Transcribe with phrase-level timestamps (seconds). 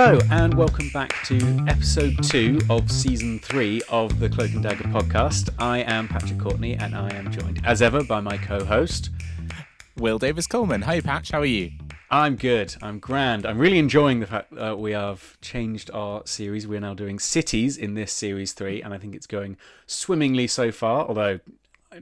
[0.00, 4.84] Hello, and welcome back to episode two of season three of the Cloak and Dagger
[4.84, 5.50] podcast.
[5.58, 9.10] I am Patrick Courtney, and I am joined, as ever, by my co host,
[9.96, 10.82] Will Davis Coleman.
[10.82, 11.72] Hey, Patch, how are you?
[12.12, 12.76] I'm good.
[12.80, 13.44] I'm grand.
[13.44, 16.64] I'm really enjoying the fact that we have changed our series.
[16.64, 19.56] We're now doing cities in this series three, and I think it's going
[19.88, 21.06] swimmingly so far.
[21.08, 21.40] Although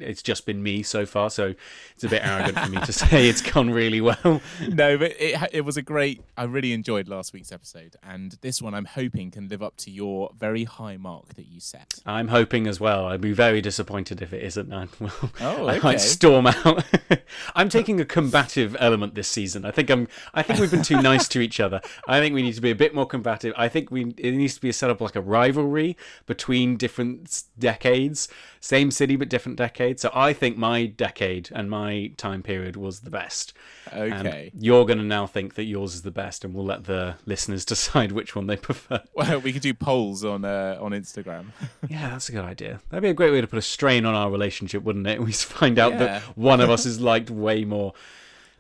[0.02, 1.54] it's just been me so far, so
[1.94, 4.40] it's a bit arrogant for me to say it's gone really well.
[4.69, 6.22] No, but it it was a great.
[6.36, 9.91] I really enjoyed last week's episode, and this one I'm hoping can live up to
[9.91, 11.95] your very high mark that you set.
[12.06, 13.06] I'm hoping as well.
[13.06, 14.72] I'd be very disappointed if it isn't.
[14.72, 15.80] I, well, Oh, I okay.
[15.88, 16.84] might storm out.
[17.55, 19.64] I'm taking a combative element this season.
[19.64, 20.08] I think I'm.
[20.34, 21.80] I think we've been too nice to each other.
[22.08, 23.52] I think we need to be a bit more combative.
[23.56, 28.28] I think we it needs to be set up like a rivalry between different decades,
[28.66, 30.02] same city but different decades.
[30.02, 33.52] So I think my decade and my time period was the best.
[33.95, 34.51] Okay.
[34.59, 37.64] you're going to now think that yours is the best, and we'll let the listeners
[37.75, 39.03] decide which one they prefer.
[39.14, 41.47] Well, we could do polls on uh, on Instagram.
[41.89, 42.81] Yeah, that's a good idea.
[42.91, 45.20] That'd be a great way to put a strain on our relationship, wouldn't it?
[45.27, 45.98] We find out Yeah.
[45.98, 47.92] that one of us is liked way more.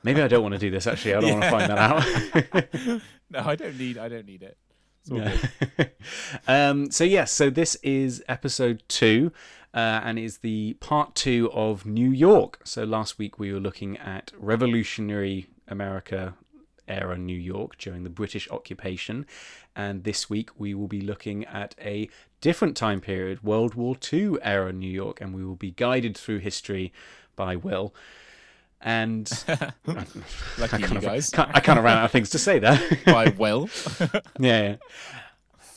[0.04, 0.86] Maybe I don't want to do this.
[0.86, 1.78] Actually, I don't want to find that
[2.86, 3.00] out.
[3.30, 3.98] no, I don't need.
[3.98, 4.56] I don't need it.
[5.08, 5.36] Yeah.
[6.48, 9.32] um, so yes, so this is episode two,
[9.76, 12.60] uh, and is the part two of New York.
[12.64, 16.34] So last week we were looking at revolutionary America
[16.88, 19.26] era New York during the British occupation,
[19.76, 22.08] and this week we will be looking at a
[22.40, 26.38] different time period, World War II era New York, and we will be guided through
[26.38, 26.92] history
[27.34, 27.94] by Will.
[28.80, 29.72] And I
[30.58, 31.34] you kind, of, guys.
[31.34, 32.80] I kind of ran out of things to say there.
[33.04, 33.68] By Will.
[34.00, 34.10] yeah.
[34.38, 34.76] yeah.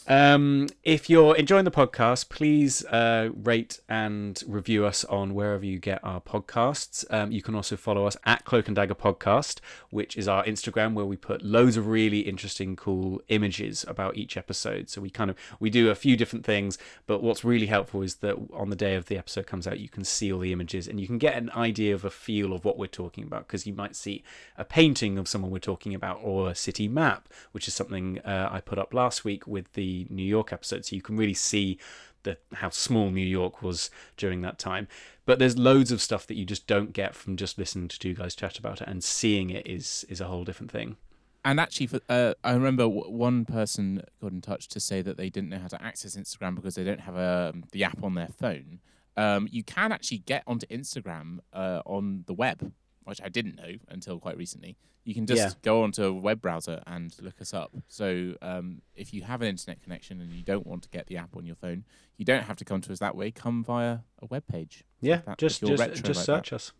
[0.10, 5.78] Um, if you're enjoying the podcast, please uh, rate and review us on wherever you
[5.78, 7.06] get our podcasts.
[7.14, 9.60] Um, you can also follow us at Cloak and Dagger Podcast,
[9.92, 14.36] which is our Instagram where we put loads of really interesting, cool images about each
[14.36, 14.90] episode.
[14.90, 18.16] So we kind of we do a few different things, but what's really helpful is
[18.16, 20.88] that on the day of the episode comes out, you can see all the images
[20.88, 23.68] and you can get an idea of a feel of what we're talking about because
[23.68, 24.24] you might see
[24.58, 28.50] a painting of someone we're talking about or a city map, which is something uh,
[28.52, 30.86] I put up last week with the New York episode.
[30.86, 31.80] So you can really see
[32.24, 34.88] the how small New York was during that time.
[35.26, 38.14] But there's loads of stuff that you just don't get from just listening to two
[38.14, 40.98] guys chat about it, and seeing it is is a whole different thing.
[41.46, 45.16] And actually, for, uh, I remember w- one person got in touch to say that
[45.16, 48.16] they didn't know how to access Instagram because they don't have um, the app on
[48.16, 48.80] their phone.
[49.16, 52.74] Um, you can actually get onto Instagram uh, on the web,
[53.10, 54.78] which I didn't know until quite recently.
[55.04, 55.54] You can just Yeah.
[55.64, 57.72] go onto a web browser and look us up.
[57.88, 61.18] So um, if you have an internet connection and you don't want to get the
[61.18, 61.86] app on your phone,
[62.18, 63.32] you don't have to come to us that way.
[63.32, 64.84] Come via a web page.
[65.02, 66.56] Yeah, that- just just just like search that.
[66.58, 66.72] us.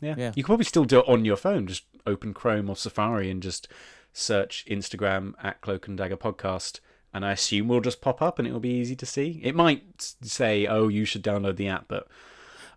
[0.00, 0.14] Yeah.
[0.18, 0.28] Yeah.
[0.36, 1.66] you can probably still do it on your phone.
[1.66, 3.66] Just open Chrome or Safari and just
[4.12, 6.80] search Instagram at Cloak and Dagger Podcast,
[7.14, 9.40] and I assume we'll just pop up and it will be easy to see.
[9.42, 12.06] It might say, "Oh, you should download the app," but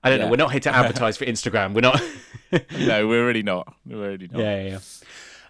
[0.03, 0.27] I don't know.
[0.29, 1.73] We're not here to advertise for Instagram.
[1.73, 2.01] We're not.
[2.79, 3.73] no, we're really not.
[3.85, 4.39] We're really not.
[4.39, 4.69] yeah, yeah.
[4.69, 4.79] yeah.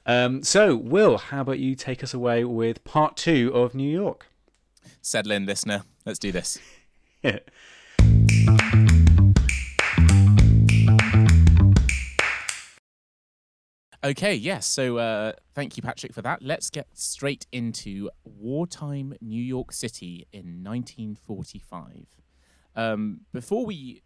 [0.06, 4.25] Um, so, Will, how about you take us away with part two of New York?
[5.01, 5.84] Settle in, listener.
[6.06, 6.59] Let's do this.
[7.23, 7.40] Yeah.
[14.03, 14.66] Okay, yes.
[14.66, 16.41] So uh, thank you, Patrick, for that.
[16.41, 22.07] Let's get straight into wartime New York City in 1945.
[22.75, 24.01] Um, before we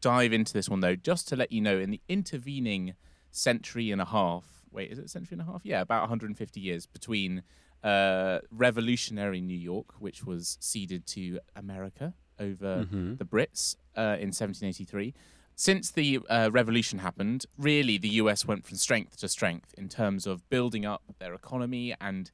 [0.00, 2.94] dive into this one, though, just to let you know, in the intervening
[3.30, 5.62] century and a half, wait, is it a century and a half?
[5.64, 7.42] Yeah, about 150 years between
[7.82, 12.86] uh, revolutionary New York, which was ceded to America over
[13.18, 15.14] the Brits uh, in 1783.
[15.56, 20.24] Since the uh, revolution happened, really the US went from strength to strength in terms
[20.26, 22.30] of building up their economy and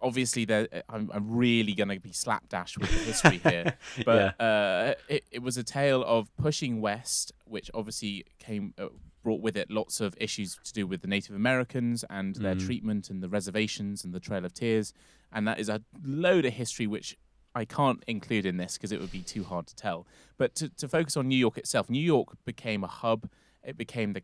[0.00, 4.94] obviously they're- I'm, I'm really going to be slapdash with the history here but uh,
[5.08, 8.88] it, it was a tale of pushing west which obviously came uh,
[9.22, 13.10] brought with it lots of issues to do with the native americans and their treatment
[13.10, 14.92] and the reservations and the trail of tears
[15.32, 17.16] and that is a load of history which
[17.54, 20.06] I can't include in this because it would be too hard to tell.
[20.36, 23.28] But to, to focus on New York itself, New York became a hub.
[23.64, 24.22] It became the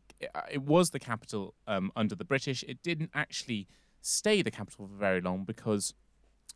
[0.52, 2.62] it was the capital um, under the British.
[2.69, 3.66] It didn't actually
[4.04, 5.94] stay the capital for very long because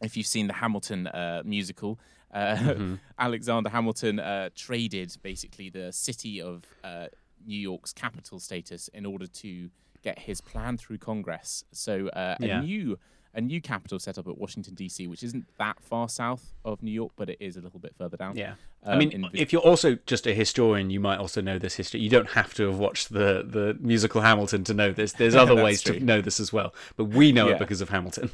[0.03, 1.99] if you've seen the Hamilton uh, musical,
[2.33, 2.75] uh,
[3.19, 7.07] Alexander Hamilton uh, traded basically the city of uh,
[7.45, 9.71] New York's capital status in order to
[10.03, 11.65] get his plan through Congress.
[11.73, 12.61] So uh, Yeah.
[12.61, 12.99] a new
[13.39, 16.91] a new capital set up at Washington D.C., which isn't that far south of New
[16.91, 18.37] York, but it is a little bit further down.
[18.37, 18.55] Yeah.
[18.85, 21.75] I Um, mean, in if you're also just a historian, you might also know this
[21.77, 22.01] history.
[22.01, 25.13] You don't have to have watched the, the musical Hamilton to know this.
[25.13, 25.99] There's other ways true.
[25.99, 26.75] to know this as well.
[26.97, 27.55] But we know Yeah.
[27.55, 28.31] it because of Hamilton.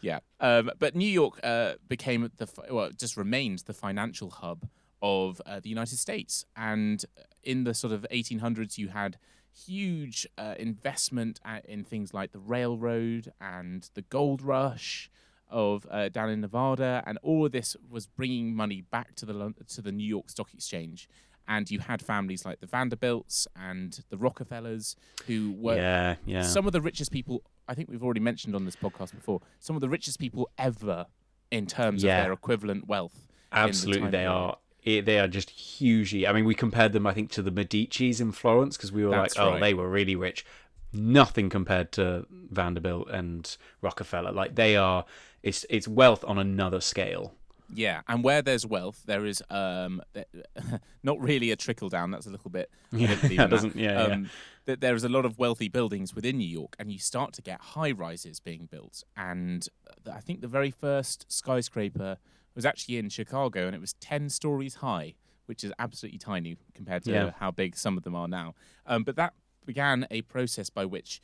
[0.00, 0.20] yeah.
[0.40, 4.68] Um, but New York uh, became the well, just remained the financial hub
[5.02, 7.04] of uh, the United States, and
[7.42, 9.18] in the sort of 1800s, you had
[9.66, 15.10] huge uh, investment in things like the railroad and the gold rush
[15.48, 19.54] of uh, down in Nevada, and all of this was bringing money back to the
[19.68, 21.08] to the New York Stock Exchange.
[21.48, 24.96] And you had families like the Vanderbilts and the Rockefellers,
[25.28, 26.42] who were yeah, yeah.
[26.42, 27.42] some of the richest people.
[27.68, 29.40] I think we've already mentioned on this podcast before.
[29.60, 31.06] Some of the richest people ever
[31.52, 32.18] in terms Yeah.
[32.18, 33.28] of their equivalent wealth.
[33.52, 34.56] Absolutely, time they are.
[34.86, 36.26] It, they are just hugely.
[36.26, 39.10] I mean, we compared them, I think, to the Medici's in Florence because we were
[39.10, 39.60] That's like, oh, right.
[39.60, 40.46] they were really rich.
[40.92, 44.32] Nothing compared to Vanderbilt and Rockefeller.
[44.32, 45.04] Like they are.
[45.42, 47.34] It's it's wealth on another scale.
[47.74, 50.00] Yeah, and where there's wealth, there is um,
[51.02, 52.12] not really a trickle down.
[52.12, 52.70] That's a little bit.
[52.92, 54.14] Yeah, that doesn't- yeah, yeah.
[54.14, 54.30] um,
[54.66, 57.42] That there is a lot of wealthy buildings within New York, and you start to
[57.42, 59.02] get high rises being built.
[59.16, 59.66] And
[60.06, 62.18] uh, I think the very first skyscraper
[62.56, 65.14] was actually in Chicago, and it was ten stories high,
[65.46, 67.30] which is absolutely tiny compared to Yeah.
[67.38, 68.54] how big some of them are now.
[68.86, 71.20] Um, but that began a process by which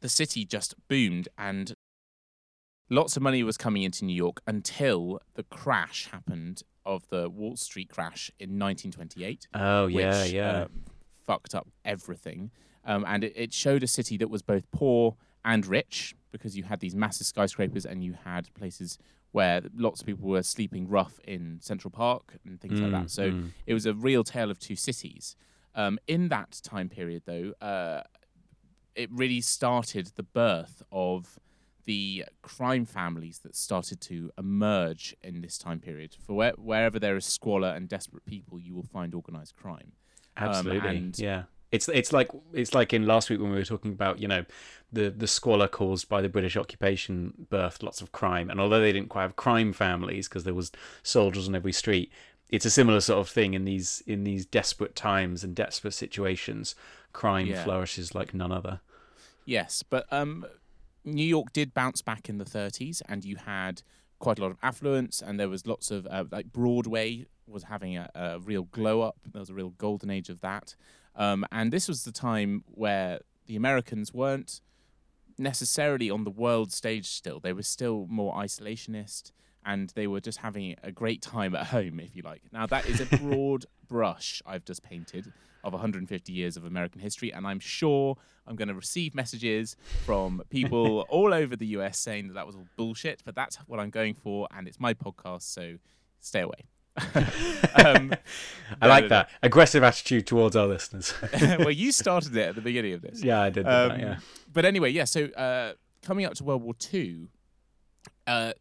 [0.00, 1.72] the city just boomed and
[2.90, 7.56] lots of money was coming into New York until the crash happened of the Wall
[7.56, 9.48] Street crash in 1928.
[9.54, 10.62] Oh yeah, which, yeah.
[10.62, 10.84] um,
[11.26, 12.50] fucked up everything.
[12.84, 16.62] Um, and it, it showed a city that was both poor and rich because you
[16.64, 18.98] had these massive skyscrapers and you had places
[19.32, 23.10] where lots of people were sleeping rough in Central Park and things like Mm, that.
[23.10, 23.50] So mm.
[23.66, 25.36] it was a real tale of two cities.
[25.74, 28.02] Um, in that time period, though, uh,
[28.94, 31.38] it really started the birth of
[31.84, 36.16] the crime families that started to emerge in this time period.
[36.26, 39.92] For where, wherever there is squalor and desperate people, you will find organized crime.
[40.36, 41.44] Um, Absolutely, and- yeah.
[41.70, 44.44] It's it's like it's like in last week when we were talking about you know
[44.90, 48.92] the the squalor caused by the British occupation birthed lots of crime, and although they
[48.92, 50.72] didn't quite have crime families because there was
[51.02, 52.10] soldiers on every street,
[52.48, 56.74] it's a similar sort of thing in these in these desperate times and desperate situations.
[57.12, 57.64] Crime Yeah.
[57.64, 58.80] flourishes like none other.
[59.44, 60.46] Yes, but um,
[61.04, 63.82] New York did bounce back in the 30s, and you had
[64.18, 67.96] quite a lot of affluence, and there was lots of uh, like Broadway was having
[67.96, 69.16] a, a real glow up.
[69.32, 70.74] There was a real golden age of that,
[71.18, 74.60] um, and this was the time where the Americans weren't
[75.36, 77.08] necessarily on the world stage.
[77.08, 79.32] Still, they were still more isolationist.
[79.66, 82.40] And they were just having a great time at home, if you like.
[82.52, 85.30] Now, that is a broad brush I've just painted
[85.62, 88.16] of 150 years of American history, and I'm sure
[88.46, 89.76] I'm going to receive messages
[90.06, 93.22] from people all over the US saying that that was all bullshit.
[93.26, 95.74] But that's what I'm going for, and it's my podcast, so
[96.20, 96.68] stay away.
[97.84, 98.14] um,
[98.80, 99.08] I no, like no, no.
[99.08, 101.14] that aggressive attitude towards our listeners.
[101.58, 103.22] well, you started it at the beginning of this.
[103.22, 103.66] yeah, I did.
[103.66, 104.16] Um, that, yeah.
[104.52, 105.04] But anyway, yeah.
[105.04, 107.28] So uh, coming up to World War Two,
[108.26, 108.52] uh,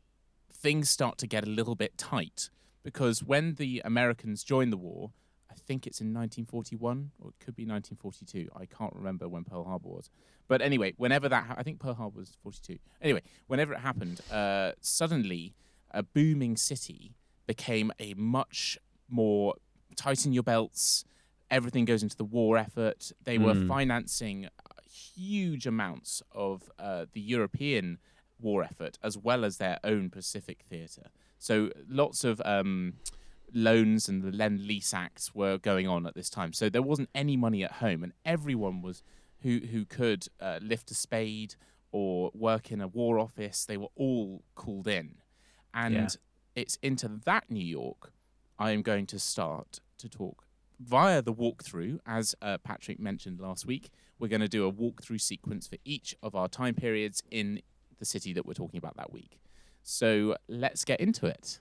[0.53, 2.49] things start to get a little bit tight
[2.83, 5.11] because when the Americans join the war,
[5.51, 8.49] I think it's in 1941 or it could be 1942.
[8.55, 10.09] I can't remember when Pearl Harbor was.
[10.47, 12.79] But anyway, whenever that, ha- I think Pearl Harbor was 42.
[13.01, 15.53] Anyway, whenever it happened, uh, suddenly
[15.91, 17.16] a booming city
[17.47, 18.77] became a much
[19.09, 19.55] more
[19.95, 21.03] tighten your belts.
[21.49, 23.11] Everything goes into the war effort.
[23.23, 23.67] They were Mm.
[23.67, 24.49] financing
[24.89, 27.99] huge amounts of uh, the European
[28.39, 31.09] war effort as well as their own Pacific theatre.
[31.39, 32.93] So lots of um,
[33.53, 36.53] loans and the Lend Lease Acts were going on at this time.
[36.53, 39.03] So there wasn't any money at home, and everyone was
[39.41, 41.55] who who could uh, lift a spade
[41.91, 43.65] or work in a war office.
[43.65, 45.15] They were all called in,
[45.73, 46.07] and Yeah.
[46.57, 48.11] It's into that New York
[48.57, 50.43] I am going to start to talk
[50.79, 53.91] via the walkthrough, as uh, Patrick mentioned last week.
[54.17, 57.61] We're going to do a walkthrough sequence for each of our time periods in
[57.99, 59.39] the city that we're talking about that week.
[59.83, 61.59] So let's get into it.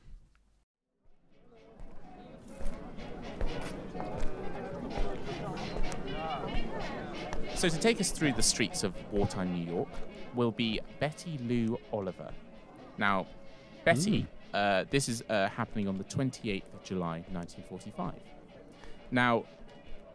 [7.55, 9.88] So, to take us through the streets of wartime New York
[10.35, 12.31] will be Betty Lou Oliver.
[12.99, 13.26] Now,
[13.85, 18.14] Betty, uh, this is uh, happening on the 28th of July, 1945.
[19.10, 19.44] Now,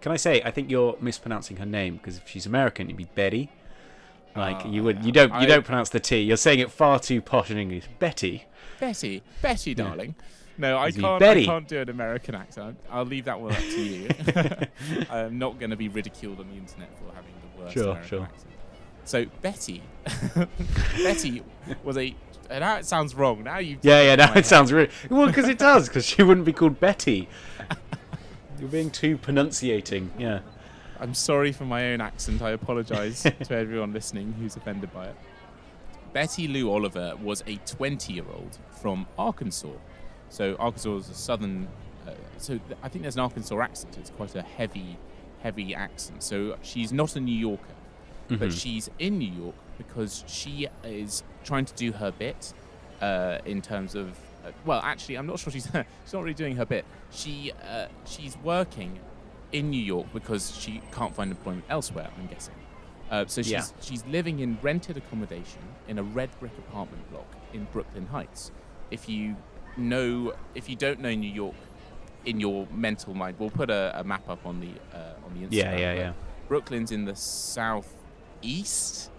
[0.01, 3.05] Can I say I think you're mispronouncing her name because if she's American, it'd be
[3.15, 3.50] Betty.
[4.36, 5.05] Like Oh, you would, yeah.
[5.05, 6.19] you don't, you I- don't pronounce the T.
[6.21, 7.86] You're saying it far too posh in English.
[8.00, 8.45] Betty.
[8.79, 10.15] Betty, Betty, darling.
[10.57, 11.19] No, I can't.
[11.19, 11.43] Betty?
[11.43, 12.77] I can't do an American accent.
[12.89, 14.10] I'll leave that one up to you.
[15.10, 18.10] I'm not going to be ridiculed on the internet for having the worst Sure, American
[18.10, 18.24] sure.
[18.24, 18.48] accent.
[19.05, 19.81] So Betty,
[21.03, 21.43] Betty
[21.83, 22.15] was a.
[22.51, 23.43] and Now it sounds wrong.
[23.43, 23.77] Now you.
[23.81, 24.15] Yeah, yeah.
[24.15, 24.38] Now head.
[24.38, 25.88] it sounds really well because it does.
[25.88, 27.27] Because she wouldn't be called Betty.
[28.60, 30.12] You're being too pronunciating.
[30.20, 30.39] Yeah.
[31.00, 32.43] I'm sorry for my own accent.
[32.43, 35.15] I apologise to everyone listening who's offended by it.
[36.13, 39.70] Betty Lou Oliver was a 20 year old from Arkansas.
[40.29, 41.67] So, Arkansas is a southern.
[42.08, 43.98] Uh, so, th- I think there's an Arkansas accent.
[43.98, 44.98] It's quite a heavy,
[45.41, 46.22] heavy accent.
[46.22, 47.63] So, she's not a New Yorker,
[48.29, 49.55] but she's in New York
[49.88, 52.54] because she is trying to do her bit
[53.02, 54.10] uh, in terms of.
[54.46, 55.66] Uh, well, actually, I'm not sure she's
[56.04, 56.86] she's not really doing her bit.
[57.12, 59.00] She uh, she's working
[59.52, 62.10] in New York because she can't find employment elsewhere.
[62.18, 62.56] I'm guessing.
[63.10, 63.64] Uh, so she's Yeah.
[63.82, 68.52] she's living in rented accommodation in a red brick apartment block in Brooklyn Heights.
[68.90, 69.36] If you
[69.78, 71.56] know, if you don't know New York,
[72.26, 75.46] in your mental mind, we'll put a, a map up on the uh, on the
[75.48, 75.52] Instagram.
[75.52, 76.14] Yeah, yeah, yeah.
[76.48, 79.10] Brooklyn's in the southeast.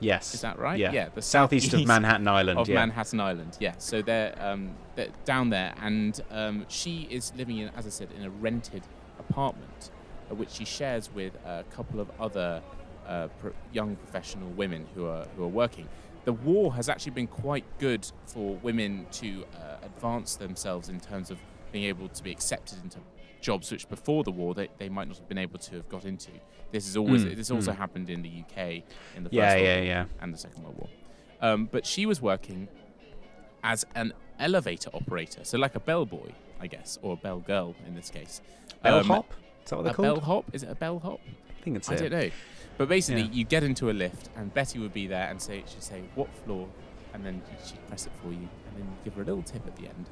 [0.00, 0.34] Yes.
[0.34, 0.78] Is that right?
[0.78, 0.92] Yeah.
[0.92, 2.58] Yeah, the southeast of Manhattan Island.
[2.58, 2.74] of yeah.
[2.76, 3.56] Manhattan Island.
[3.60, 7.90] Yeah, so they're, um, they're down there, and um, she is living in, as I
[7.90, 8.82] said, in a rented
[9.18, 9.90] apartment,
[10.30, 12.62] uh, which she shares with a couple of other
[13.06, 15.88] uh, pro- young professional women who are who are working.
[16.24, 21.30] The war has actually been quite good for women to uh, advance themselves in terms
[21.30, 21.38] of
[21.70, 22.98] being able to be accepted into
[23.46, 26.04] jobs which before the war they, they might not have been able to have got
[26.04, 26.32] into.
[26.72, 27.76] This is always Mm, this also mm.
[27.76, 28.58] happened in the UK
[29.16, 30.04] in the First Yeah, World yeah, War yeah.
[30.20, 30.88] and the Second World War.
[31.40, 32.68] Um, but she was working
[33.62, 37.94] as an elevator operator, so like a bellboy, I guess, or a bell girl in
[37.94, 38.40] this case.
[38.82, 39.32] Um, Bellhop?
[39.64, 40.20] Is that what they're a called?
[40.20, 40.44] bellhop?
[40.52, 41.20] Is it a bellhop?
[41.58, 41.98] I think it's I it.
[42.00, 42.30] don't know.
[42.78, 43.32] But basically, Yeah.
[43.32, 46.28] you get into a lift, and Betty would be there and say, she'd say, "What
[46.44, 46.68] floor?"
[47.14, 49.76] And then she'd press it for you, and then give her a little tip at
[49.76, 50.06] the end.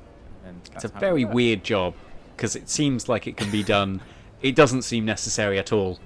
[0.74, 1.94] It's a very weird job
[2.36, 4.00] because it seems like it can be done.
[4.42, 5.98] it doesn't seem necessary at all.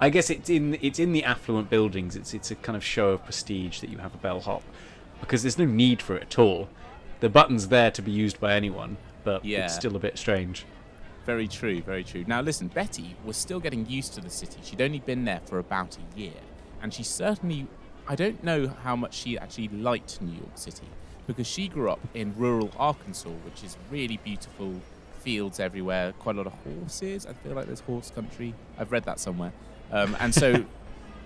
[0.00, 2.16] I guess it's in it's in the affluent buildings.
[2.16, 4.62] It's it's a kind of show of prestige that you have a bellhop
[5.20, 6.68] because there's no need for it at all.
[7.20, 9.64] The button's there to be used by anyone, but Yeah.
[9.64, 10.64] it's still a bit strange.
[11.26, 12.24] Very true, very true.
[12.26, 14.58] Now, listen, Betty was still getting used to the city.
[14.62, 16.40] She'd only been there for about a year,
[16.82, 17.66] and she certainly,
[18.08, 20.86] I don't know how much she actually liked New York City
[21.26, 24.80] because she grew up in rural Arkansas, which is really beautiful,
[25.20, 27.26] fields everywhere, quite a lot of horses.
[27.26, 28.54] I feel like there's horse country.
[28.78, 29.52] I've read that somewhere,
[29.92, 30.64] um, and so.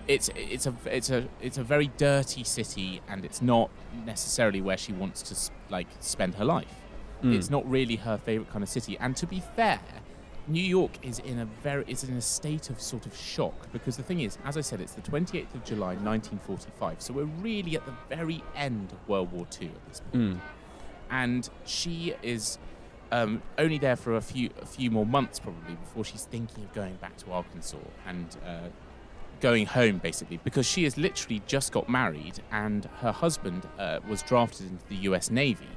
[0.07, 3.71] It's it's a it's a it's a very dirty city, and it's not
[4.05, 6.67] necessarily where she wants to s- like spend her life
[7.23, 7.33] Mm.
[7.35, 8.97] it's not really her favorite kind of city.
[8.99, 9.79] And to be fair,
[10.47, 13.97] New York is in a very is in a state of sort of shock because
[13.97, 17.75] the thing is, as I said, it's the 28th of July 1945, so we're really
[17.75, 20.35] at the very end of World War II at this point.
[20.35, 20.39] Mm.
[21.09, 22.59] And she is
[23.11, 26.73] um, only there for a few a few more months probably before she's thinking of
[26.73, 28.35] going back to Arkansas and.
[28.45, 28.67] Uh,
[29.41, 34.23] Going home basically because she has literally just got married and her husband uh, was
[34.23, 35.29] drafted into the U.S.
[35.29, 35.67] Navy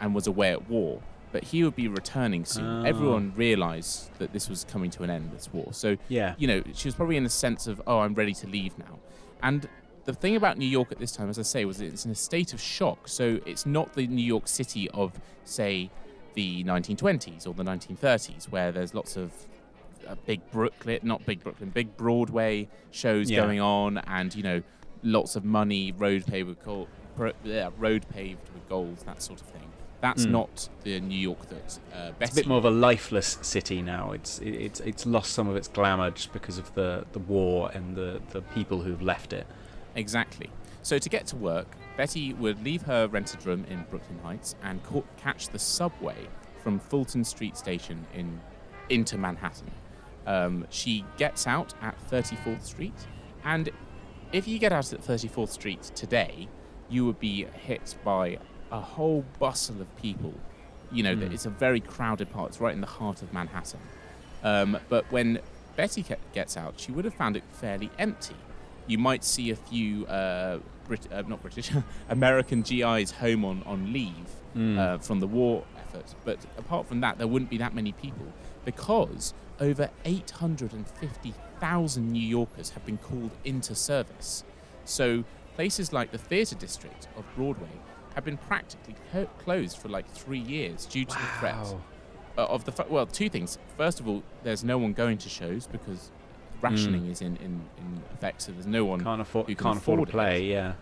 [0.00, 2.64] and was away at war, but he would be returning soon.
[2.64, 2.88] Oh.
[2.88, 5.72] Everyone realised that this was coming to an end, this war.
[5.72, 6.34] So, Yeah.
[6.38, 9.00] you know, she was probably in a sense of, oh, I'm ready to leave now.
[9.42, 9.68] And
[10.04, 12.14] the thing about New York at this time, as I say, was it's in a
[12.14, 13.08] state of shock.
[13.08, 15.90] So it's not the New York City of, say,
[16.34, 19.32] the 1920s or the 1930s, where there's lots of
[20.08, 23.40] uh, big Brooklyn, not big Brooklyn, big Broadway shows Yeah.
[23.44, 24.62] going on, and you know,
[25.02, 26.88] lots of money, road paved with gold,
[27.44, 29.60] yeah, road paved with gold, that sort of thing.
[30.00, 30.30] That's Mm.
[30.30, 32.12] not the New York that uh.
[32.20, 34.12] It's a bit more of a lifeless city now.
[34.12, 37.70] It's it, it's it's lost some of its glamour just because of the, the war
[37.74, 39.46] and the, the people who've left it.
[39.94, 40.48] Exactly.
[40.82, 44.82] So to get to work, Betty would leave her rented room in Brooklyn Heights and
[44.84, 46.16] ca- catch the subway
[46.62, 48.40] from Fulton Street Station in
[48.88, 49.70] into Manhattan.
[50.26, 52.94] Um, she gets out at 34th Street,
[53.44, 53.70] and
[54.32, 56.48] if you get out at 34th Street today,
[56.88, 58.38] you would be hit by
[58.72, 60.34] a whole bustle of people.
[60.92, 61.32] You know, Mm.
[61.32, 62.48] it's a very crowded part.
[62.50, 63.80] It's right in the heart of Manhattan.
[64.42, 65.38] Um, but when
[65.76, 68.34] Betty ke- gets out, she would have found it fairly empty.
[68.88, 70.58] You might see a few uh,
[70.90, 71.70] Brit- uh, not British,
[72.08, 74.12] American GIs home on on leave
[74.56, 74.76] Mm.
[74.76, 76.12] uh, from the war effort.
[76.24, 78.26] But apart from that, there wouldn't be that many people
[78.64, 84.42] because over 850,000 New Yorkers have been called into service.
[84.84, 85.22] So
[85.54, 87.70] places like the theatre district of Broadway
[88.14, 91.76] have been practically co- closed for like three years due to the threat
[92.36, 93.56] uh, of the well, two things.
[93.76, 96.10] First of all, there's no one going to shows because
[96.62, 99.00] rationing is in, in, in effect, so there's no one.
[99.00, 100.16] Can't afford who can can't afford, afford to it.
[100.16, 100.44] play.
[100.44, 100.72] Yeah.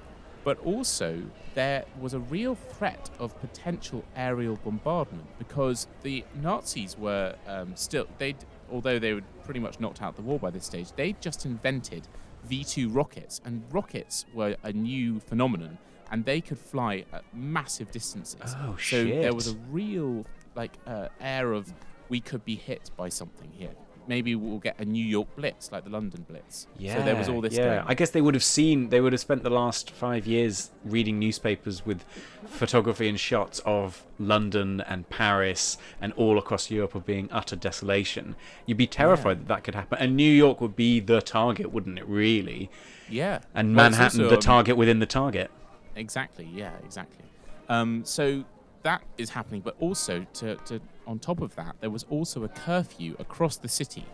[0.45, 1.23] But also,
[1.55, 8.07] there was a real threat of potential aerial bombardment because the Nazis were um, still
[8.19, 8.35] they,
[8.71, 12.09] although they were pretty much knocked out the war by this stage, they just invented
[12.49, 15.79] V2 rockets, and rockets were a new phenomenon,
[16.11, 18.55] and they could fly at massive distances.
[18.63, 21.73] Oh So there was a real like uh, air of
[22.09, 23.75] we could be hit by something here.
[24.09, 26.67] Maybe we'll get a New York Blitz like the London Blitz.
[26.79, 26.97] Yeah.
[26.97, 27.55] so there was all this.
[27.55, 27.85] Yeah, going.
[27.87, 28.89] I guess they would have seen.
[28.89, 32.05] They would have spent the last five years reading newspapers with
[32.47, 38.35] photography and shots of London and Paris and all across Europe of being utter desolation.
[38.67, 41.99] You'd be terrified that that could happen, and New York would be the target, wouldn't
[41.99, 42.09] it?
[42.09, 42.71] Really,
[43.09, 45.51] yeah, and Well, Manhattan also, the um, target within the target.
[45.99, 46.49] Exactly.
[46.53, 46.73] Yeah.
[46.85, 47.25] Exactly.
[47.69, 48.45] Um, so
[48.89, 52.49] that is happening, but also to, to on top of that, there was also a
[52.49, 54.07] curfew across the city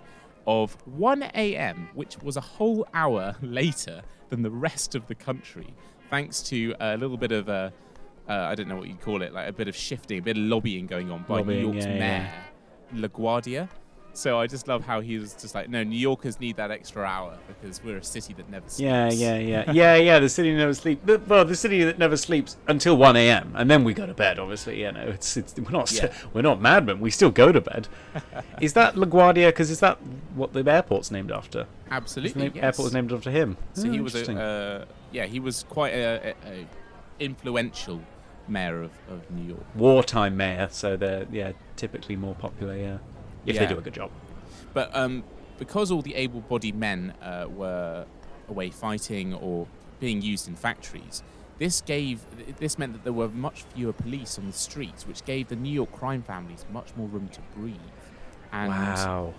[0.49, 5.73] of 1 a.m., which was a whole hour later than the rest of the country,
[6.11, 7.73] thanks to a little bit of a
[8.27, 10.39] uh, I don't know what you call it, like a bit of shifting, a bit
[10.39, 12.31] of lobbying going on by Lobbying, New York's yeah, yeah.
[12.95, 13.69] mayor, LaGuardia.
[14.15, 17.03] So I just love how he was just like, no, New Yorkers need that extra
[17.03, 18.81] hour because we're a city that never sleeps.
[18.81, 20.19] Yeah, yeah, yeah, yeah, yeah.
[20.21, 21.05] The city never sleeps.
[21.27, 23.53] Well, the city that never sleeps until one a.m.
[23.57, 24.39] and then we go to bed.
[24.39, 26.13] Obviously, you know, it's, it's we're not Yeah.
[26.33, 27.01] we're not madmen.
[27.01, 27.89] We still go to bed.
[28.61, 29.49] is that LaGuardia?
[29.49, 29.99] Because is that
[30.35, 31.67] what the airport's named after?
[31.91, 32.51] Absolutely.
[32.51, 32.65] the yes.
[32.65, 33.57] airport was named after him.
[33.73, 36.67] So Oh, he was a, uh, yeah, he was quite a, a, a
[37.19, 38.01] influential
[38.47, 39.65] mayor of, of New York.
[39.75, 42.77] wartime mayor, so they're yeah typically more popular.
[42.77, 42.99] Yeah,
[43.47, 44.11] if they do a good job.
[44.73, 45.25] But um,
[45.59, 48.07] because all the able-bodied men uh, were
[48.49, 49.67] away fighting or
[50.01, 51.23] being used in factories,
[51.59, 52.21] this gave
[52.59, 55.73] this meant that there were much fewer police on the streets, which gave the New
[55.73, 57.77] York crime families much more room to breathe.
[58.53, 59.35] And wow.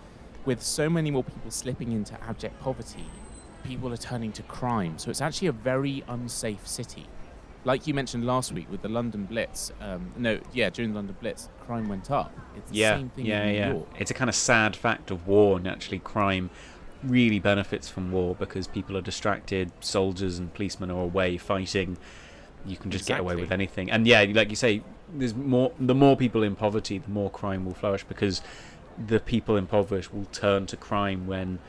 [0.45, 3.05] with so many more people slipping into abject poverty,
[3.63, 4.97] people are turning to crime.
[4.97, 7.07] So it's actually a very unsafe city.
[7.65, 9.71] Like you mentioned last week with the London Blitz.
[9.81, 12.31] Um, no, yeah, during the London Blitz, crime went up.
[12.55, 13.73] It's the Yeah, same thing yeah, in New yeah.
[13.73, 13.87] York.
[13.99, 16.51] It's a kind of sad fact of war, and actually, crime
[17.03, 19.71] really benefits from war because people are distracted.
[19.79, 21.97] Soldiers and policemen are away fighting.
[22.65, 23.91] You can just get away with anything.
[23.91, 24.81] And yeah, like you say,
[25.11, 25.71] there's more.
[25.79, 28.41] The more people in poverty, the more crime will flourish because
[29.03, 31.59] the people impoverished will turn to crime when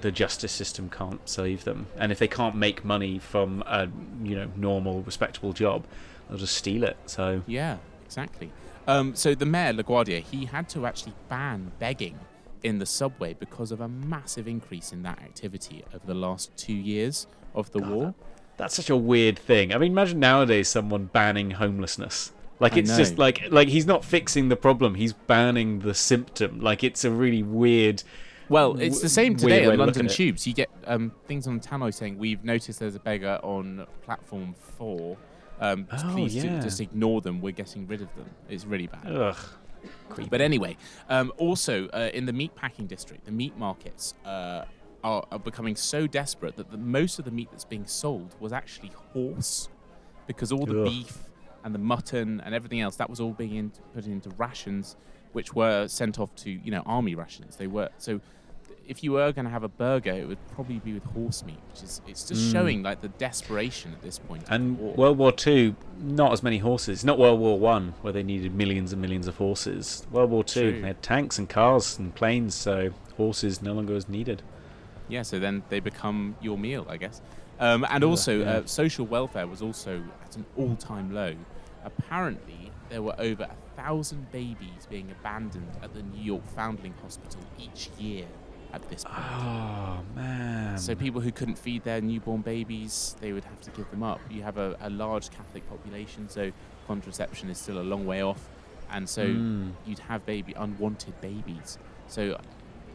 [0.00, 1.86] the justice system can't save them.
[1.96, 3.88] And if they can't make money from a
[4.22, 5.86] you know normal, respectable job,
[6.28, 6.96] they'll just steal it.
[7.06, 8.52] So Yeah, exactly.
[8.86, 12.18] Um, so the mayor, LaGuardia, he had to actually ban begging
[12.62, 16.74] in the subway because of a massive increase in that activity over the last two
[16.74, 18.14] years of the God, war.
[18.56, 19.72] That's such a weird thing.
[19.72, 22.32] I mean, imagine nowadays someone banning homelessness.
[22.58, 24.94] Like it's just like like he's not fixing the problem.
[24.94, 26.60] He's banning the symptom.
[26.60, 28.02] Like it's a really weird.
[28.50, 30.46] Well, it's the same today on London tubes.
[30.46, 34.54] You get um, things on the tannoy saying, "We've noticed there's a beggar on platform
[34.54, 35.16] four.
[35.60, 36.60] Um, Oh, please yeah.
[36.60, 37.40] just ignore them.
[37.40, 39.06] We're getting rid of them." It's really bad.
[39.06, 39.36] Ugh.
[40.10, 40.28] Creepy.
[40.28, 40.76] But anyway,
[41.08, 44.64] um, also uh, in the meat packing district, the meat markets uh,
[45.04, 48.52] are, are becoming so desperate that the, most of the meat that's being sold was
[48.52, 49.68] actually horse,
[50.26, 50.86] because all the Ugh.
[50.86, 51.18] beef
[51.64, 54.96] and the mutton and everything else that was all being in, put into rations,
[55.32, 57.54] which were sent off to you know army rations.
[57.56, 58.20] They were so.
[58.90, 61.60] If you were going to have a burger, it would probably be with horse meat,
[61.72, 62.52] which is it's just Mm.
[62.52, 64.42] showing like the desperation at this point.
[64.50, 64.76] and.
[64.80, 67.04] World War Two, not as many horses.
[67.04, 70.04] Not World War One, where they needed millions and millions of horses.
[70.10, 74.08] World War Two, they had tanks and cars and planes, so horses no longer was
[74.08, 74.42] needed.
[75.08, 77.22] Yeah, so then they become your meal, I guess.
[77.60, 81.34] Um, and also, uh, social welfare was also at an all-time low.
[81.84, 87.40] Apparently, there were over a thousand babies being abandoned at the New York Foundling Hospital
[87.58, 88.26] each year
[88.72, 89.16] at this point.
[89.18, 90.78] Oh man.
[90.78, 94.20] So people who couldn't feed their newborn babies, they would have to give them up.
[94.30, 96.52] You have a, a large Catholic population, so
[96.86, 98.48] contraception is still a long way off,
[98.90, 99.72] and so Mm.
[99.86, 101.78] you'd have baby unwanted babies.
[102.08, 102.40] So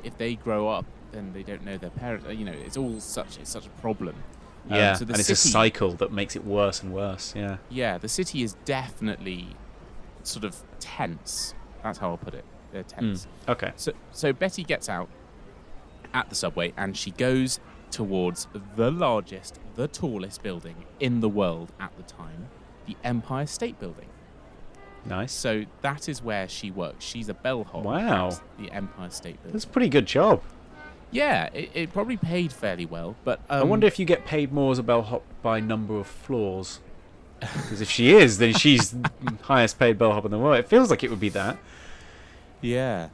[0.04, 2.26] if they grow up, then they don't know their parents.
[2.30, 4.16] You know, it's all such it's such a problem.
[4.70, 7.34] Um, yeah, so and it's a cycle that makes it worse and worse.
[7.36, 7.58] Yeah.
[7.70, 9.50] Yeah, the city is definitely
[10.24, 11.54] sort of tense.
[11.84, 12.44] That's how I'll put it.
[12.72, 13.28] They're tense.
[13.48, 13.72] Okay.
[13.76, 15.08] So, so Betty gets out
[16.16, 17.60] at the subway and she goes
[17.92, 22.48] towards the largest, the tallest building in the world at the time,
[22.88, 24.08] the Empire State Building.
[25.06, 25.32] Nice.
[25.32, 27.06] So that is where she works.
[27.06, 28.32] She's a bellhop Wow.
[28.58, 29.52] the Empire State Building.
[29.54, 30.42] That's a pretty good job.
[31.12, 34.52] Yeah, it, it probably paid fairly well, but um, I wonder if you get paid
[34.52, 36.80] more as a bellhop by number of floors.
[37.40, 38.96] Because if she is, then she's
[39.44, 40.58] highest paid bellhop in the world.
[40.58, 41.58] It feels like it would be that.
[42.62, 43.10] Yeah.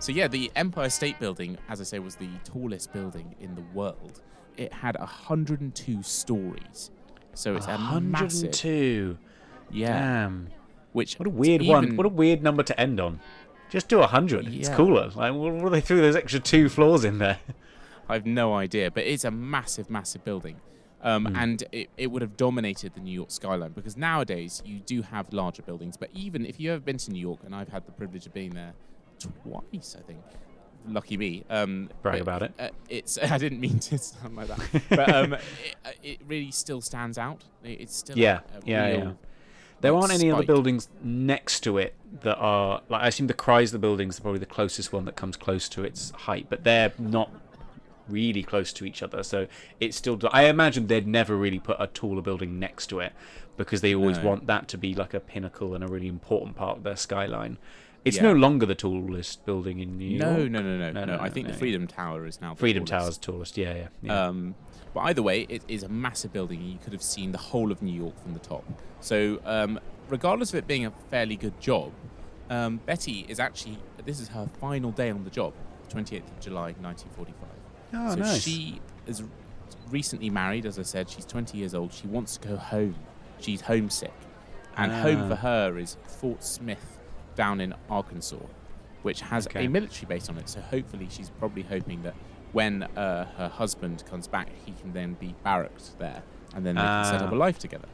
[0.00, 3.64] So yeah, the Empire State Building, as I say, was the tallest building in the
[3.74, 4.20] world.
[4.56, 6.90] It had 102 stories.
[7.34, 8.48] So it's a massive.
[8.48, 9.18] 102.
[9.70, 9.92] Yeah.
[9.98, 10.48] Damn.
[10.92, 11.96] Which What a weird one.
[11.96, 13.20] What a weird number to end on.
[13.70, 14.54] Just do 100.
[14.54, 15.10] It's cooler.
[15.14, 17.38] Like, what, they threw those extra two floors in there?
[18.08, 20.56] I've no idea, but it's a massive, massive building.
[21.02, 21.36] Um, Hmm.
[21.36, 25.32] And it, it would have dominated the New York skyline because nowadays you do have
[25.32, 25.96] larger buildings.
[25.96, 28.32] But even if you've ever been to New York, and I've had the privilege of
[28.32, 28.72] being there
[29.18, 30.20] twice, I think,
[30.86, 31.44] lucky me.
[31.50, 32.52] Um, Brag about it.
[32.58, 33.18] Uh, it's.
[33.22, 35.42] I didn't mean to sound like that, but um, it,
[36.02, 37.44] it really still stands out.
[37.64, 39.12] It- It's still Yeah, a, a yeah, real, yeah.
[39.80, 43.34] There like, aren't any other buildings next to it that are like I assume the
[43.34, 46.92] Chrysler buildings are probably the closest one that comes close to its height, but they're
[46.98, 47.30] not
[48.08, 49.22] really close to each other.
[49.22, 49.46] So
[49.78, 50.18] it's still.
[50.32, 53.12] I imagine they'd never really put a taller building next to it
[53.56, 54.24] because they always No.
[54.24, 57.58] want that to be like a pinnacle and a really important part of their skyline.
[58.08, 58.24] It's Yeah.
[58.24, 60.20] no longer the tallest building in New York.
[60.20, 61.18] No, no, no, no, No, no.
[61.20, 61.52] I think no.
[61.52, 63.22] the Freedom Tower is now the Freedom tallest.
[63.22, 63.56] Tower's tallest.
[63.56, 63.88] Yeah, yeah.
[64.02, 64.26] yeah.
[64.26, 64.54] Um,
[64.94, 66.62] but either way, it is a massive building.
[66.62, 68.64] You could have seen the whole of New York from the top.
[69.00, 71.92] So, um, regardless of it being a fairly good job,
[72.50, 75.52] um, Betty is actually this is her final day on the job,
[75.90, 77.48] 28th of July, 1945.
[77.94, 78.40] oh, so nice.
[78.42, 79.22] she is
[79.90, 81.08] recently married, as I said.
[81.10, 81.92] She's 20 years old.
[81.92, 82.94] She wants to go home.
[83.40, 84.12] She's homesick,
[84.76, 85.28] and home Ah.
[85.28, 86.97] for her is Fort Smith
[87.38, 88.36] down in Arkansas,
[89.02, 89.64] which has Okay.
[89.64, 90.48] a military base on it.
[90.48, 92.14] So hopefully, she's probably hoping that
[92.52, 96.22] when uh, her husband comes back, he can then be barracked there,
[96.54, 97.34] and then they can set up Ah.
[97.34, 97.88] a life together.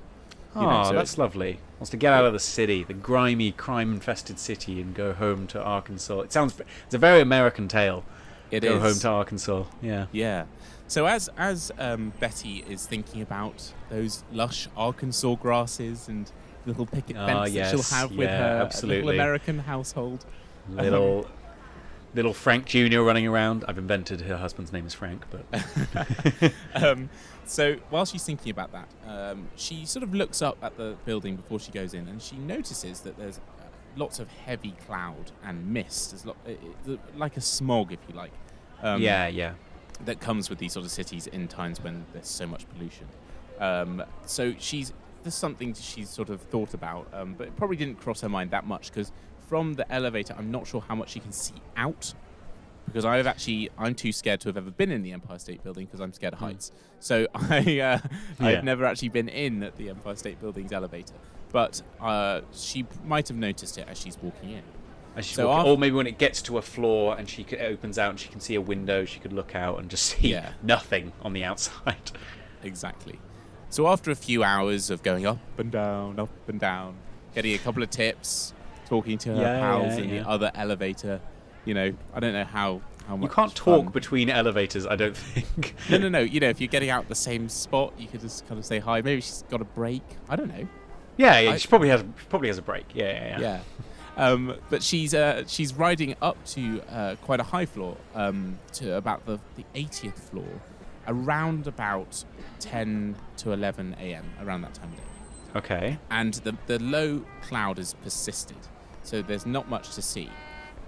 [0.56, 1.58] Oh, know, so that's lovely.
[1.80, 5.60] Wants to get out of the city, the grimy, crime-infested city, and go home to
[5.60, 6.20] Arkansas.
[6.20, 6.58] It sounds.
[6.86, 8.04] It's a very American tale.
[8.52, 8.82] It go is.
[8.82, 9.64] home to Arkansas.
[9.82, 10.06] Yeah.
[10.12, 10.44] Yeah.
[10.86, 16.30] So as as um, Betty is thinking about those lush Arkansas grasses and
[16.66, 19.10] little picket Ah, fence that she'll yes, have with yeah, her little.
[19.10, 20.24] American household.
[20.68, 21.26] Little,
[22.14, 23.00] little Frank Jr.
[23.00, 23.64] running around.
[23.68, 27.10] I've invented her husband's name is Frank, but um,
[27.44, 31.36] so while she's thinking about that, um, she sort of looks up at the building
[31.36, 33.64] before she goes in, and she notices that there's uh,
[33.96, 36.12] lots of heavy cloud and mist.
[36.12, 38.32] There's lot, it, it, like a smog, if you like.
[38.82, 39.54] Um, yeah, yeah.
[40.04, 43.06] that comes with these sort of cities in times when there's so much pollution.
[43.60, 44.92] Um, so she's
[45.24, 48.50] there's something she's sort of thought about, um, but it probably didn't cross her mind
[48.52, 49.10] that much because
[49.48, 52.14] from the elevator, I'm not sure how much she can see out
[52.86, 55.86] because I've actually I'm too scared to have ever been in the Empire State Building
[55.86, 56.44] because I'm scared of Hmm.
[56.46, 56.70] heights.
[57.00, 57.98] So I uh, Yeah.
[58.40, 61.14] I've never actually been in the Empire State Building's elevator,
[61.50, 64.62] but uh, she might have noticed it as she's walking in.
[65.16, 67.42] As she's So walking- af- or maybe when it gets to a floor and she
[67.50, 70.04] it opens out and she can see a window, she could look out and just
[70.20, 70.52] see Yeah.
[70.62, 72.12] nothing on the outside.
[72.62, 73.18] Exactly.
[73.74, 76.94] So after a few hours of going up and down, up and down,
[77.34, 78.54] getting a couple of tips,
[78.86, 80.22] talking to her Yeah, pals yeah, in yeah.
[80.22, 81.20] the other elevator,
[81.64, 85.16] you know, I don't know how how You can't talk fun- between elevators, I don't
[85.32, 85.74] think.
[85.90, 86.20] No, no, no.
[86.20, 88.78] You know, if you're getting out the same spot, you could just kind of say
[88.78, 89.00] hi.
[89.02, 90.02] Maybe she's got a break.
[90.28, 90.68] I don't know.
[91.16, 91.50] yeah, yeah.
[91.50, 92.02] I- she probably has.
[92.02, 92.84] She probably has a break.
[92.94, 93.40] Yeah, yeah, yeah.
[93.40, 93.60] Yeah.
[94.16, 98.96] Um, but she's uh, she's riding up to uh, quite a high floor, um, to
[98.96, 100.46] about the, the 80th floor,
[101.06, 102.24] around about
[102.60, 104.24] 10 to 11 a.m.
[104.40, 105.02] around that time of day.
[105.56, 105.98] Okay.
[106.10, 108.56] and the, the low cloud has persisted,
[109.02, 110.28] so there's not much to see.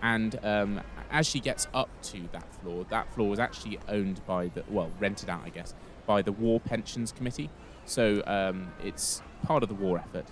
[0.03, 4.49] And um, as she gets up to that floor, that floor is actually owned by
[4.49, 5.73] the well, rented out, I guess,
[6.05, 7.49] by the War Pensions Committee.
[7.85, 10.27] So um, it's part of the war effort.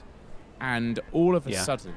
[0.61, 1.63] And all of a Yeah.
[1.63, 1.95] sudden,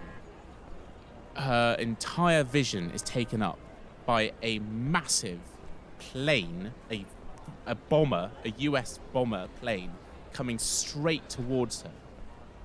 [1.36, 3.58] her entire vision is taken up
[4.06, 5.39] by a massive
[6.00, 7.06] plane, a
[7.67, 8.99] a bomber, a U.S.
[9.13, 9.91] bomber plane,
[10.34, 11.91] coming straight towards her.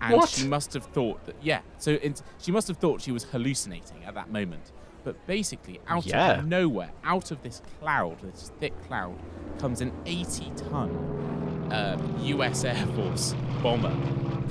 [0.01, 0.29] And What?
[0.31, 1.61] she must have thought that, yeah.
[1.79, 4.73] So it, she must have thought she was hallucinating at that moment.
[5.05, 6.39] But basically, out Yeah.
[6.41, 9.17] of nowhere, out of this cloud, this thick cloud,
[9.59, 12.65] comes an 80-ton uh, U.S.
[12.65, 13.95] Air Force bomber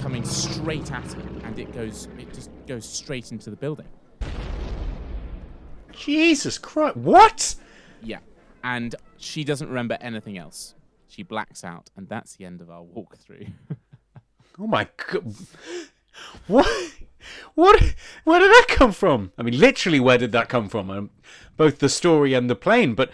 [0.01, 3.87] coming straight at her, and it goes, it just goes straight into the building.
[5.91, 6.97] Jesus Christ!
[6.97, 7.55] What?
[8.01, 8.19] Yeah.
[8.63, 10.75] And she doesn't remember anything else.
[11.07, 13.51] She blacks out, and that's the end of our walkthrough.
[14.59, 15.33] Oh my god!
[16.47, 16.67] What?
[17.55, 17.81] What?
[18.25, 19.31] Where did that come from?
[19.37, 20.89] I mean, literally, where did that come from?
[20.91, 21.09] Um,
[21.55, 23.11] both the story and the plane, but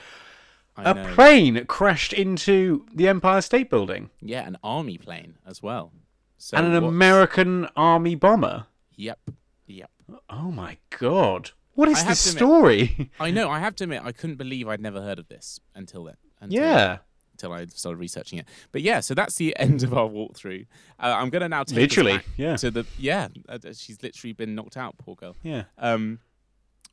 [0.76, 1.14] I a know.
[1.14, 5.92] plane crashed into the Empire State Building, Yeah, an army plane as well.
[6.38, 8.66] So and an what's- American army bomber.
[8.96, 9.20] Yep,
[9.68, 9.92] yep.
[10.30, 11.52] Oh my god!
[11.78, 13.12] What is this to admit- story?
[13.20, 13.50] I know.
[13.50, 16.18] I have to admit, I couldn't believe I'd never heard of this until then.
[16.42, 16.98] Until, yeah,
[17.34, 18.48] Until I started researching it.
[18.72, 20.66] But yeah, so that's the end of our walkthrough.
[21.00, 22.56] Uh, I'm gonna now take Literally, back yeah.
[22.58, 24.98] To the yeah, uh, she's literally been knocked out.
[24.98, 25.36] Poor girl.
[25.44, 25.64] yeah.
[25.78, 26.20] Um,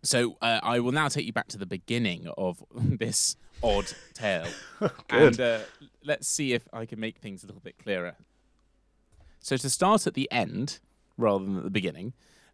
[0.03, 4.47] so uh, I will now take you back to the beginning of this odd tale,
[4.81, 4.91] Good.
[5.09, 5.59] and uh,
[6.05, 8.17] let's see if I can make things a little bit clearer.
[9.41, 10.79] So to start at the end
[11.17, 12.13] rather than at the beginning,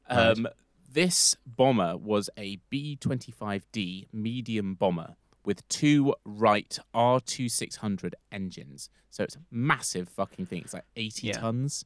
[0.09, 0.47] um,
[0.93, 8.91] this bomber was a B-25D medium bomber with two Wright R2600 engines.
[9.11, 10.63] So it's a massive fucking thing.
[10.63, 11.39] It's like 80 Yeah.
[11.41, 11.85] tons.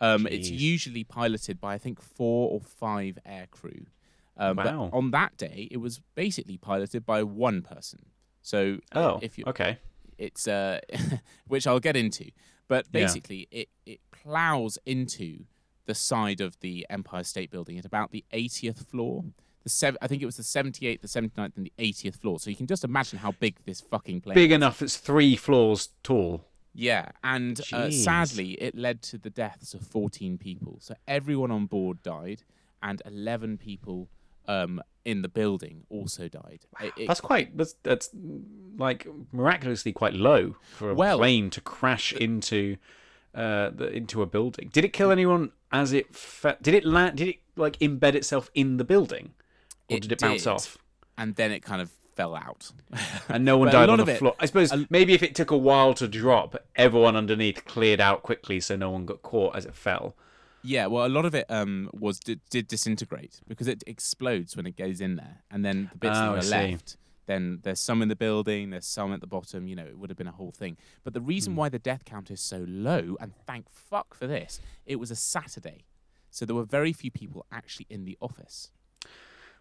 [0.00, 3.86] Um, it's usually piloted by I think four or five air crew.
[4.36, 4.88] Um, Wow.
[4.90, 8.06] But on that day, it was basically piloted by one person.
[8.42, 9.78] So uh, Oh, if you, okay.
[10.18, 10.80] it's uh,
[11.46, 12.30] which I'll get into.
[12.68, 13.00] But Yeah.
[13.02, 15.44] basically, it it plows into
[15.86, 19.24] the side of the Empire State Building at about the 80th floor.
[19.64, 22.38] The sev- I think it was the 78th, the 79th, and the 80th floor.
[22.40, 24.34] So you can just imagine how big this fucking plane.
[24.34, 24.82] Big enough.
[24.82, 26.44] It's three floors tall.
[26.74, 30.78] Yeah, and uh, sadly, it led to the deaths of 14 people.
[30.80, 32.44] So everyone on board died,
[32.82, 34.08] and 11 people
[34.48, 36.60] um, in the building also died.
[36.80, 37.56] It- it- That's quite.
[37.56, 38.08] That's that's
[38.78, 42.78] like miraculously quite low for a Well- plane to crash into
[43.34, 44.70] uh the, into a building.
[44.72, 47.16] Did it kill anyone as it fe- did it land?
[47.18, 49.32] Did it like embed itself in the building,
[49.90, 50.50] or It did it bounce did.
[50.50, 50.78] off?
[51.18, 52.70] and then it kind of fell out.
[53.28, 54.34] And no one died on the it- floor.
[54.40, 58.22] I suppose a- maybe if it took a while to drop, everyone underneath cleared out
[58.22, 60.14] quickly, so no one got caught as it fell.
[60.64, 64.64] Yeah, well, a lot of it um, was did, did disintegrate because it explodes when
[64.66, 66.54] it goes in there, and then the bits Oh, that see.
[66.54, 66.96] are left.
[67.26, 69.68] Then there's some in the building, there's some at the bottom.
[69.68, 70.76] You know, it would have been a whole thing.
[71.04, 74.60] But the reason why the death count is so low, and thank fuck for this,
[74.86, 75.84] it was a Saturday,
[76.30, 78.70] so there were very few people actually in the office.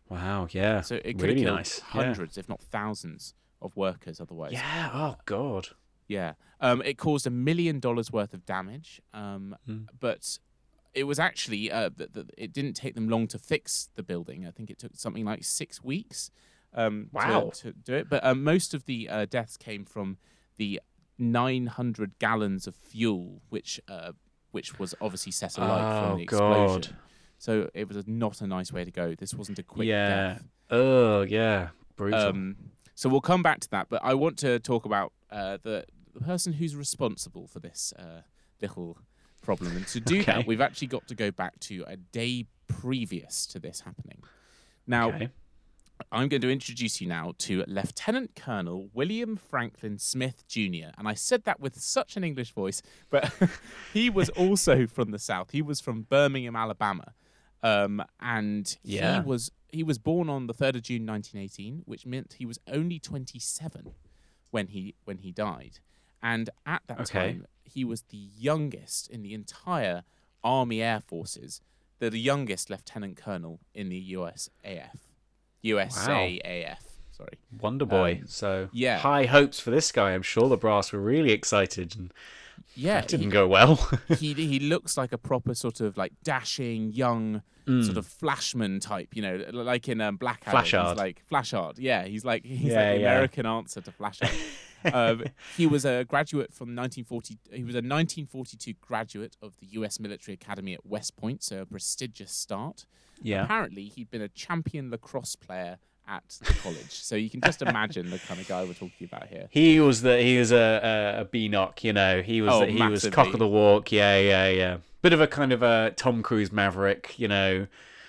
[0.10, 0.48] Wow.
[0.52, 0.82] Yeah.
[0.82, 1.80] So it could really have killed nice.
[1.80, 1.86] Yeah.
[2.04, 4.54] hundreds, if not thousands, of workers otherwise.
[4.54, 4.90] Yeah.
[4.94, 5.70] Oh God.
[6.08, 6.34] Yeah.
[6.60, 9.84] Um, it caused a million dollars worth of damage, um, Hmm.
[10.00, 10.40] but
[10.94, 14.46] it was actually uh, th- th- it didn't take them long to fix the building.
[14.46, 16.32] I think it took something like six weeks.
[16.74, 17.52] Um, to- Wow.
[17.56, 20.18] To, do it, but um, most of the uh, deaths came from
[20.58, 20.80] the
[21.18, 24.12] 900 gallons of fuel, which uh,
[24.52, 26.82] which was obviously set alight Oh, from the explosion.
[26.82, 26.98] God.
[27.38, 29.16] So it was not a nice way to go.
[29.16, 30.10] This wasn't a quick yeah.
[30.10, 30.44] death.
[30.70, 31.70] Oh yeah.
[31.96, 32.20] Brutal.
[32.20, 32.56] Um,
[32.96, 36.20] so we'll come back to that, but I want to talk about uh, the, the
[36.20, 38.22] person who's responsible for this uh,
[38.62, 38.98] little
[39.42, 39.76] problem.
[39.76, 40.32] And to do Okay.
[40.34, 44.22] that, we've actually got to go back to a day previous to this happening.
[44.86, 45.30] Now, okay.
[46.12, 50.90] I'm going to introduce you now to Lieutenant Colonel William Franklin Smith Jr.
[50.98, 53.32] And I said that with such an English voice, but
[53.94, 55.52] he was also from the South.
[55.52, 57.14] He was from Birmingham, Alabama.
[57.64, 59.22] Um, and Yeah.
[59.22, 62.60] he was he was born on the 3rd of June 1918, which meant he was
[62.68, 63.94] only 27
[64.50, 65.80] when he when he died.
[66.22, 67.20] And at that Okay.
[67.34, 70.04] time, he was the youngest in the entire
[70.44, 71.62] Army Air Forces,
[72.00, 74.98] the, the youngest lieutenant colonel in the USAF.
[75.64, 76.78] USAAF,
[77.12, 77.38] sorry.
[77.60, 78.20] Wonder Boy.
[78.22, 78.98] um, so yeah.
[79.00, 80.12] high hopes for this guy.
[80.12, 82.14] I'm sure the brass were really excited, and
[82.76, 83.76] Yeah, it didn't he, go well.
[84.08, 87.86] he he looks like a proper sort of like dashing young Mm.
[87.86, 90.58] sort of flashman type, you know, like in um, Blackadder.
[90.58, 90.98] Flashheart.
[90.98, 91.76] Like Flashheart.
[91.78, 93.12] Yeah, he's like he's Yeah, like the yeah.
[93.12, 94.34] American answer to Flashheart.
[94.94, 95.24] um,
[95.58, 97.38] he was a graduate from 1940.
[97.52, 100.00] He was a 1942 graduate of the U.S.
[100.00, 102.86] Military Academy at West Point, so a prestigious start.
[103.22, 103.44] yeah.
[103.44, 108.10] Apparently, he'd been a champion lacrosse player at the college, so you can just imagine
[108.10, 109.48] the kind of guy we're talking about here.
[109.50, 112.22] He was the he was a a, a B knock, you know.
[112.22, 113.92] He was Oh, he was cock of the walk.
[113.92, 114.78] Yeah, yeah, yeah.
[115.02, 117.68] Bit of a kind of a Tom Cruise maverick, you know,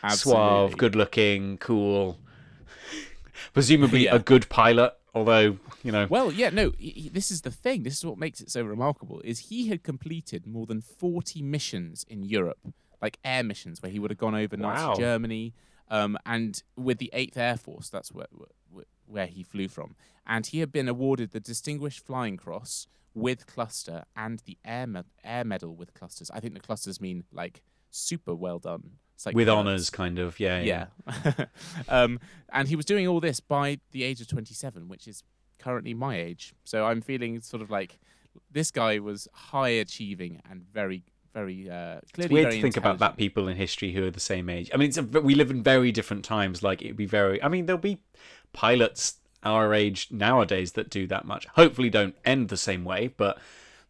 [0.09, 0.77] suave, Absolutely.
[0.77, 2.19] good looking, cool.
[3.55, 4.17] Presumably Yeah.
[4.17, 6.07] a good pilot, although you know.
[6.09, 6.73] Well, yeah, no.
[6.79, 7.83] He, this is the thing.
[7.83, 9.21] This is what makes it so remarkable.
[9.25, 12.59] Is he had completed more than forty missions in Europe,
[13.01, 15.55] like air missions, where he would have gone over Nazi Germany,
[15.89, 17.89] um, and with the Eighth Air Force.
[17.89, 19.95] That's where where- where he flew from,
[20.27, 25.03] and he had been awarded the Distinguished Flying Cross with cluster and the Air Me-
[25.23, 26.31] Air Medal with clusters.
[26.31, 28.93] I think the clusters mean like super well done.
[29.27, 30.41] Like with honors, kind of.
[30.41, 30.87] Yeah, yeah.
[31.25, 31.45] Yeah.
[31.89, 32.19] um,
[32.53, 35.23] and he was doing all this by the age of 27, which is
[35.59, 36.55] currently my age.
[36.65, 37.99] So I'm feeling sort of like
[38.51, 41.03] this guy was high achieving and very,
[41.35, 44.21] very uh, clearly Weird very to think about that people in history who are the
[44.21, 44.71] same age.
[44.73, 46.63] I mean, it's a, we live in very different times.
[46.63, 47.43] Like it'd be very.
[47.43, 48.01] I mean, there'll be
[48.53, 51.47] pilots our age nowadays that do that much.
[51.55, 53.09] Hopefully, don't end the same way.
[53.09, 53.39] But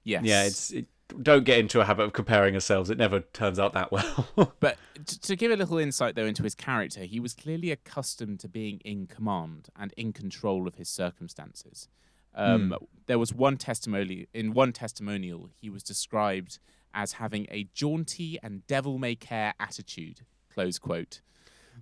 [0.05, 0.25] Yes.
[0.25, 0.87] yeah, it's it,
[1.21, 2.91] don't get into a habit of comparing ourselves.
[2.91, 4.29] It never turns out that well.
[4.61, 4.77] But
[5.23, 8.81] to give a little insight, though, into his character, he was clearly accustomed to being
[8.85, 11.89] in command and in control of his circumstances.
[12.35, 12.85] Um, Hmm.
[13.07, 16.59] There was one testimony in one testimonial he was described
[16.95, 20.21] as having a jaunty and devil may care attitude.
[20.53, 21.21] Close quote.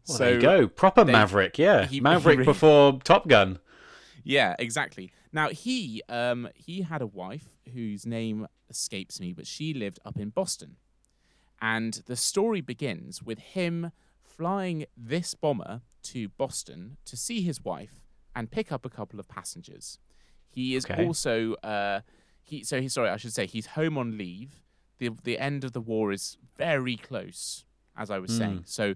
[0.09, 0.69] Well, so there you go.
[0.69, 1.83] Proper they- Maverick, yeah.
[1.87, 3.59] he- he Maverick really- before Top Gun.
[4.25, 5.12] Yeah, exactly.
[5.33, 10.18] Now he um he had a wife whose name escapes me, but she lived up
[10.18, 10.76] in Boston.
[11.61, 18.00] And the story begins with him flying this bomber to Boston to see his wife
[18.35, 19.98] and pick up a couple of passengers.
[20.48, 21.04] He is Okay.
[21.04, 22.00] also uh
[22.42, 24.62] he so he's sorry, I should say he's home on leave.
[24.98, 27.64] The the end of the war is very close,
[27.96, 28.62] as I was saying.
[28.66, 28.94] So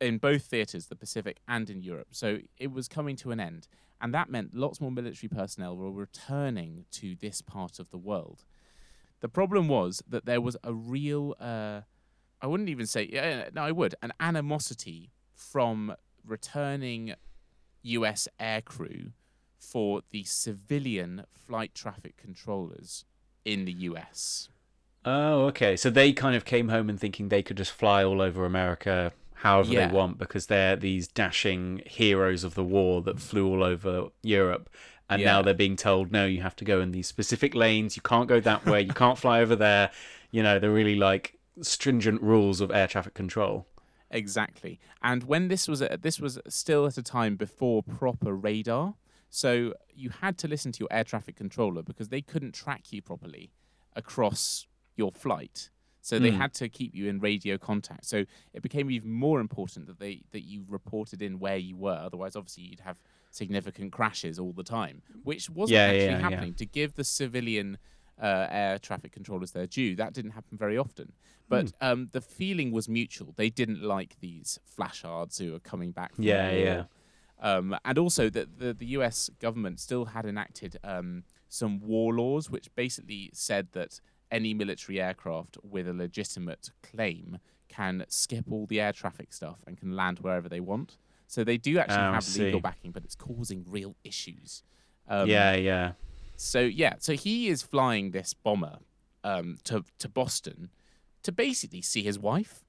[0.00, 2.08] in both theatres, the Pacific and in Europe.
[2.10, 3.68] So it was coming to an end.
[4.00, 8.44] And that meant lots more military personnel were returning to this part of the world.
[9.20, 11.82] The problem was that there was a real, uh,
[12.40, 17.14] I wouldn't even say, no, I would, an animosity from returning
[17.82, 19.12] US aircrew
[19.58, 23.04] for the civilian flight traffic controllers
[23.44, 24.48] in the US.
[25.04, 25.76] Oh, okay.
[25.76, 29.12] So they kind of came home and thinking they could just fly all over America
[29.42, 29.88] however Yeah.
[29.88, 34.68] they want because they're these dashing heroes of the war that flew all over Europe.
[35.08, 37.96] And now they're being told, no, you have to go in these specific lanes.
[37.96, 38.80] You can't go that way.
[38.82, 39.90] You can't fly over there.
[40.32, 43.66] You know, they're really like stringent rules of air traffic control.
[44.12, 44.78] Exactly.
[45.02, 48.94] And when this was a, this was still at a time before proper radar,
[49.28, 53.02] so you had to listen to your air traffic controller because they couldn't track you
[53.02, 53.50] properly
[53.96, 55.70] across your flight.
[56.02, 56.38] So they Mm.
[56.38, 58.06] had to keep you in radio contact.
[58.06, 61.98] So it became even more important that they that you reported in where you were.
[62.00, 62.98] Otherwise, obviously, you'd have
[63.30, 66.22] significant crashes all the time, which wasn't Yeah, actually yeah, yeah.
[66.22, 66.54] happening.
[66.54, 67.78] To give the civilian
[68.20, 71.12] uh, air traffic controllers their due, that didn't happen very often.
[71.48, 71.86] But Hmm.
[71.86, 73.32] um, the feeling was mutual.
[73.36, 76.14] They didn't like these Flashhearts who were coming back.
[76.16, 76.84] From Yeah, yeah.
[77.42, 82.50] Um, and also that the, the US government still had enacted um, some war laws,
[82.50, 87.38] which basically said that any military aircraft with a legitimate claim
[87.68, 90.96] can skip all the air traffic stuff and can land wherever they want.
[91.26, 94.62] So they do actually Oh, have legal backing, but it's causing real issues.
[95.08, 95.92] Um, yeah, yeah.
[96.36, 98.78] so yeah, so he is flying this bomber
[99.22, 100.70] um, to to Boston
[101.22, 102.64] to basically see his wife.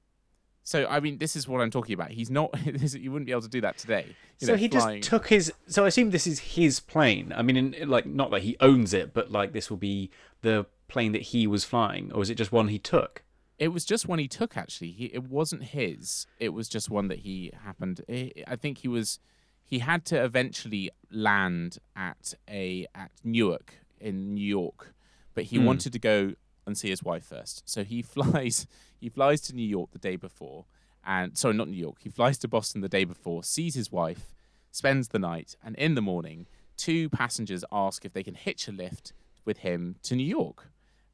[0.64, 2.12] So I mean, this is what I'm talking about.
[2.12, 2.54] He's not.
[2.94, 4.16] you wouldn't be able to do that today.
[4.40, 5.52] You so know, he flying- just took his.
[5.68, 7.34] So I assume this is his plane.
[7.36, 10.68] I mean, in, like not that he owns it, but like this will be the
[10.92, 13.24] plane that he was flying, or is it just one he took?
[13.58, 14.58] It was just one he took.
[14.58, 16.26] Actually, he, it wasn't his.
[16.40, 18.02] It was just one that he happened.
[18.10, 19.20] I think he was.
[19.64, 24.94] He had to eventually land at a at Newark in New York,
[25.34, 25.66] but he Hmm.
[25.66, 26.34] wanted to go
[26.66, 27.64] and see his wife first.
[27.70, 28.68] So he flies.
[29.00, 30.66] He flies to New York the day before,
[31.06, 31.98] and sorry, not New York.
[32.02, 34.36] He flies to Boston the day before, sees his wife,
[34.72, 38.72] spends the night, and in the morning, two passengers ask if they can hitch a
[38.72, 39.14] lift
[39.46, 40.71] with him to New York.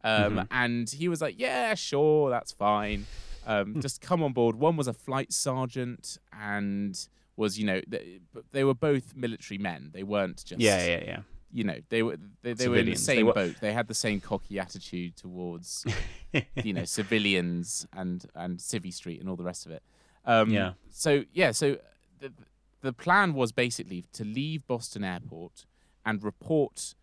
[0.07, 3.05] Um, And he was like, "Yeah, sure, that's fine.
[3.45, 6.93] Um, just come on board." One was a flight sergeant, and
[7.35, 8.19] was you know they,
[8.51, 9.91] they were both military men.
[9.93, 11.19] They weren't just Yeah, yeah, yeah.
[11.51, 13.55] you know they were they, they were in the same were- boat.
[13.61, 15.85] They had the same cocky attitude towards
[16.63, 19.83] you know civilians and and Civvy Street and all the rest of it.
[20.25, 20.73] Um, Yeah.
[20.89, 21.77] So yeah, so
[22.19, 22.31] the
[22.81, 25.65] the plan was basically to leave Boston Airport
[26.05, 26.95] and report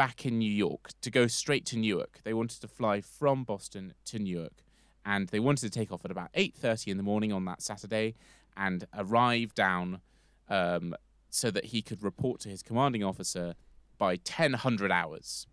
[0.00, 2.20] back in New York to go straight to Newark.
[2.24, 4.64] They wanted to fly from Boston to Newark,
[5.04, 7.60] and they wanted to take off at about eight thirty in the morning on that
[7.60, 8.14] Saturday
[8.56, 10.00] and arrive down
[10.48, 10.94] um,
[11.28, 13.56] so that he could report to his commanding officer
[13.98, 15.46] by ten hundred hours,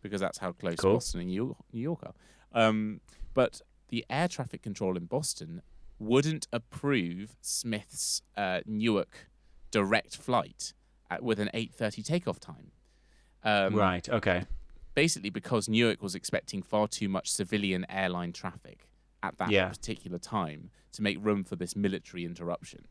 [0.00, 0.94] because that's how close Cool.
[0.94, 2.14] Boston and New York, are.
[2.58, 3.02] Um,
[3.34, 3.60] but
[3.90, 5.60] the air traffic control in Boston
[5.98, 9.28] wouldn't approve Smith's uh, Newark
[9.70, 10.72] direct flight
[11.10, 12.72] at, with an 8:30 takeoff time.
[13.42, 14.08] Um, right.
[14.08, 14.44] Okay.
[14.94, 18.88] Basically, because Newark was expecting far too much civilian airline traffic
[19.22, 19.68] at that Yeah.
[19.68, 22.86] particular time to make room for this military interruption.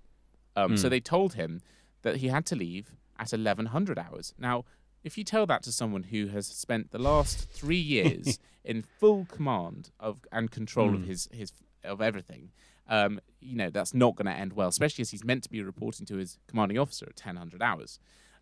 [0.56, 0.92] Um, So Hmm.
[0.92, 1.62] they told him
[2.02, 4.34] that he had to leave at 1100 hours.
[4.38, 4.66] Now,
[5.04, 9.26] if you tell that to someone who has spent the last three years in full
[9.26, 11.06] command of and control of Mm.
[11.06, 12.52] his his of everything,
[12.88, 14.68] um, you know that's not going to end well.
[14.70, 18.00] Especially as he's meant to be reporting to his commanding officer at 1000 hours.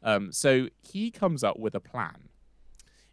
[0.07, 2.29] Um, so he comes up with a plan.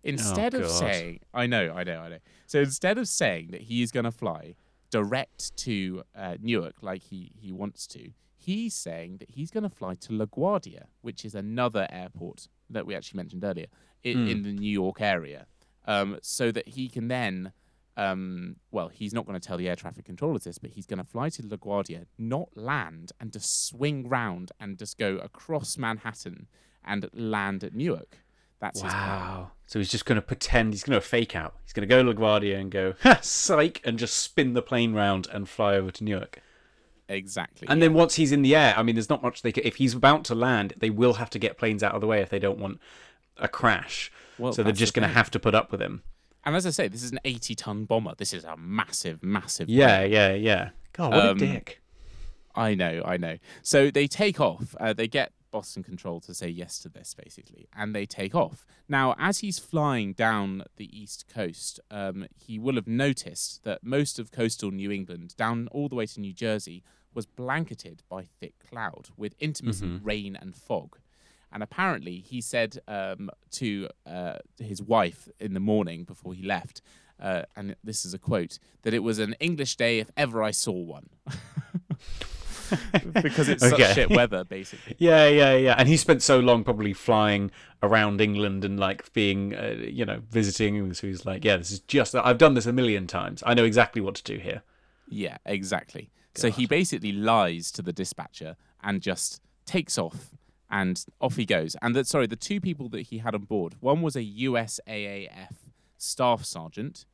[0.02, 2.18] Instead of saying, I know, I know, I know.
[2.46, 4.54] So instead of saying that he is going to fly
[4.90, 9.70] direct to uh, Newark like he, he wants to, he's saying that he's going to
[9.70, 13.66] fly to LaGuardia, which is another airport that we actually mentioned earlier
[14.02, 14.28] in, Hmm.
[14.28, 15.46] in the New York area,
[15.87, 17.52] um, so that he can then.
[17.96, 20.98] Um, well, he's not going to tell the air traffic controllers this, but he's going
[20.98, 26.49] to fly to LaGuardia, not land, and just swing round and just go across Manhattan
[26.87, 28.18] and land at Newark.
[28.61, 28.82] That's.
[28.82, 29.51] Wow.
[29.66, 31.55] So he's just going to pretend he's going to fake out.
[31.64, 34.93] He's going to go to LaGuardia and go, ha, psych, and just spin the plane
[34.95, 36.41] round and fly over to Newark.
[37.09, 37.68] Exactly.
[37.68, 39.64] And then once he's in the air, I mean, there's not much they can.
[39.66, 42.20] If he's about to land, they will have to get planes out of the way
[42.20, 42.80] if they don't want
[43.37, 44.11] a crash.
[44.39, 46.03] Well, so they're just the going to have to put up with him.
[46.45, 48.14] And as I say, this is an 80 ton bomber.
[48.16, 49.68] This is a massive, massive.
[49.68, 50.70] Yeah, yeah, yeah.
[50.93, 51.80] God, what Um, a dick.
[52.55, 53.39] I know, I know.
[53.62, 54.74] So they take off.
[54.78, 58.66] Uh, they get Boston Control to say yes to this, basically, and they take off.
[58.88, 64.18] Now, as he's flying down the east coast, um, he will have noticed that most
[64.18, 66.82] of coastal New England, down all the way to New Jersey,
[67.14, 70.98] was blanketed by thick cloud with intermittent rain and fog.
[71.52, 76.82] And apparently, he said um, to uh, his wife in the morning before he left,
[77.22, 80.50] uh, and this is a quote, that it was an English day if ever I
[80.50, 81.11] saw one.
[83.23, 83.83] because it's Okay.
[83.83, 84.97] such shit weather, basically.
[84.99, 85.75] Yeah, yeah, yeah.
[85.79, 87.51] And he spent so long probably flying
[87.83, 90.93] around England and like being, uh, you know, visiting.
[90.95, 93.43] So he's like, yeah, this is just, I've done this a million times.
[93.47, 94.62] I know exactly what to do here.
[95.09, 96.11] Yeah, exactly.
[96.35, 100.31] So he basically lies to the dispatcher and just takes off
[100.71, 101.77] and off he goes.
[101.81, 105.53] And that sorry, the two people that he had on board, one was a USAAF
[105.99, 107.05] staff sergeant,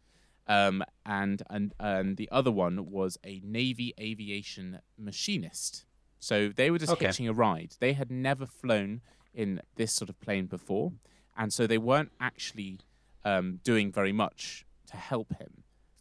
[0.57, 0.77] um,
[1.07, 4.67] and and and the other one was a Navy aviation
[4.99, 5.85] machinist.
[6.19, 7.07] So they were just Okay.
[7.07, 7.71] hitching a ride.
[7.79, 9.01] They had never flown
[9.33, 10.93] in this sort of plane before,
[11.37, 12.81] and so they weren't actually
[13.25, 15.53] um, doing very much to help him,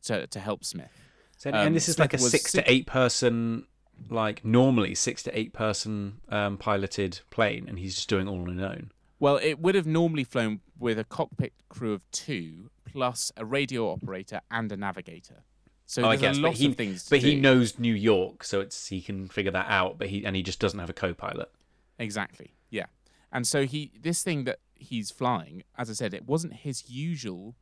[0.08, 0.92] to to help Smith.
[1.38, 3.66] So, Um, and this is Smith like a six to eight person,
[4.10, 8.58] like normally six to eight person um, piloted plane, and he's just doing all on
[8.58, 8.92] his own.
[9.20, 13.92] Well, it would have normally flown with a cockpit crew of two, plus a radio
[13.92, 15.44] operator and a navigator.
[15.86, 17.06] So Oh, I guess, but lot he, of things.
[17.06, 19.98] To but he knows New York, so it's he can figure that out.
[19.98, 21.52] But he and he just doesn't have a co-pilot.
[21.98, 22.86] exactly, yeah.
[23.32, 27.56] And so he, this thing that he's flying, as I said, it wasn't his usual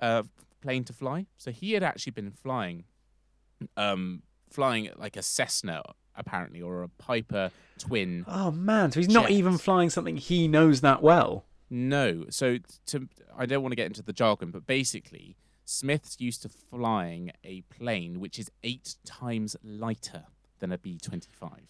[0.00, 0.24] uh,
[0.60, 1.26] plane to fly.
[1.36, 2.84] So he had actually been flying,
[3.76, 5.82] um, flying like a Cessna
[6.16, 10.80] apparently, or a Piper Twin Oh man, so he's not even flying something he knows
[10.80, 11.44] that well.
[11.70, 12.26] No.
[12.30, 16.48] So to I don't want to get into the jargon, but basically, Smith's used to
[16.48, 20.24] flying a plane which is eight times lighter
[20.60, 21.68] than a B twenty five.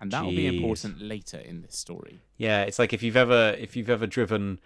[0.00, 2.20] And that will be important later in this story.
[2.36, 4.60] Yeah, it's like if you've ever if you've ever driven,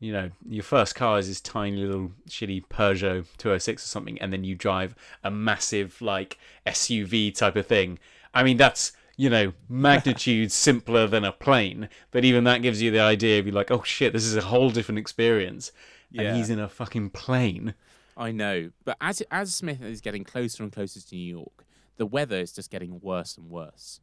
[0.00, 4.32] you know, your first car is this tiny little shitty Peugeot 206 or something, and
[4.32, 8.00] then you drive a massive like SUV type of thing.
[8.34, 12.90] I mean, that's you know magnitude simpler than a plane, but even that gives you
[12.90, 15.72] the idea of you like, oh shit, this is a whole different experience,
[16.10, 16.22] Yeah.
[16.22, 17.74] and he's in a fucking plane.
[18.16, 18.70] I know.
[18.84, 21.64] But as as Smith is getting closer and closer to New York,
[21.96, 24.00] the weather is just getting worse and worse.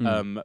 [0.00, 0.42] Um,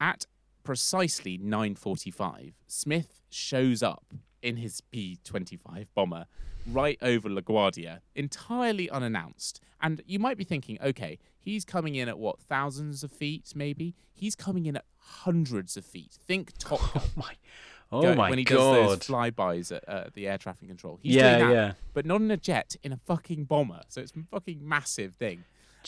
[0.00, 0.26] at
[0.62, 6.26] precisely 9:45, Smith shows up in his B-25 bomber
[6.70, 9.60] right over LaGuardia, entirely unannounced.
[9.80, 11.18] And you might be thinking, okay,
[11.48, 13.94] he's coming in at what thousands of feet, maybe.
[14.12, 16.12] He's coming in at hundreds of feet.
[16.12, 17.02] Think Top Gun.
[17.04, 17.32] Oh my,
[17.92, 18.56] oh go- my when he god!
[18.56, 20.98] does those flybys at uh, the air traffic control.
[21.02, 21.72] He's Yeah, doing that, yeah.
[21.94, 23.82] but not in a jet, in a fucking bomber.
[23.88, 25.44] So it's a fucking massive thing.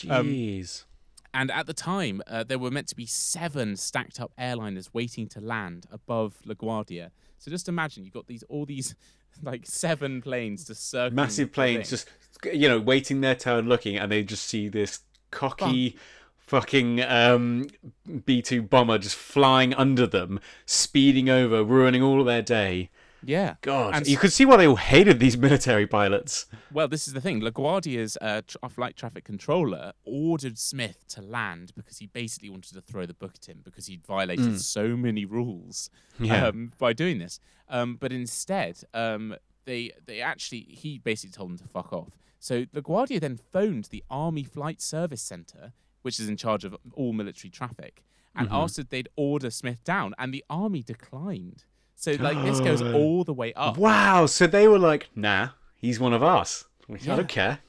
[0.08, 0.84] um, Jeez.
[1.32, 5.28] And at the time, uh, there were meant to be seven stacked up airliners waiting
[5.28, 7.10] to land above LaGuardia.
[7.38, 8.94] So just imagine you've got these all these
[9.42, 11.14] like seven planes just circling.
[11.14, 12.08] massive planes just
[12.52, 15.00] you know waiting their turn looking and they just see this
[15.30, 15.96] cocky
[16.38, 17.66] fucking um
[18.08, 22.90] b2 bomber just flying under them speeding over ruining all of their day
[23.22, 23.56] yeah.
[23.60, 27.12] god And you could see why they all hated these military pilots Well, this is
[27.12, 27.42] the thing.
[27.42, 32.80] LaGuardia's uh, tr- flight traffic controller ordered Smith to land because he basically wanted to
[32.80, 36.46] throw the book at him because he'd violated so many rules Yeah.
[36.46, 37.40] um, by doing this.
[37.68, 42.16] Um, but instead, um, they they actually he basically told him to fuck off.
[42.40, 45.72] So LaGuardia then phoned the Army Flight Service Center,
[46.02, 48.02] which is in charge of all military traffic,
[48.34, 48.56] and mm-hmm.
[48.56, 51.64] asked if they'd order Smith down, and the army declined.
[51.94, 53.76] So like this goes all the way up.
[53.76, 57.58] wow so they were like nah he's one of us i don't care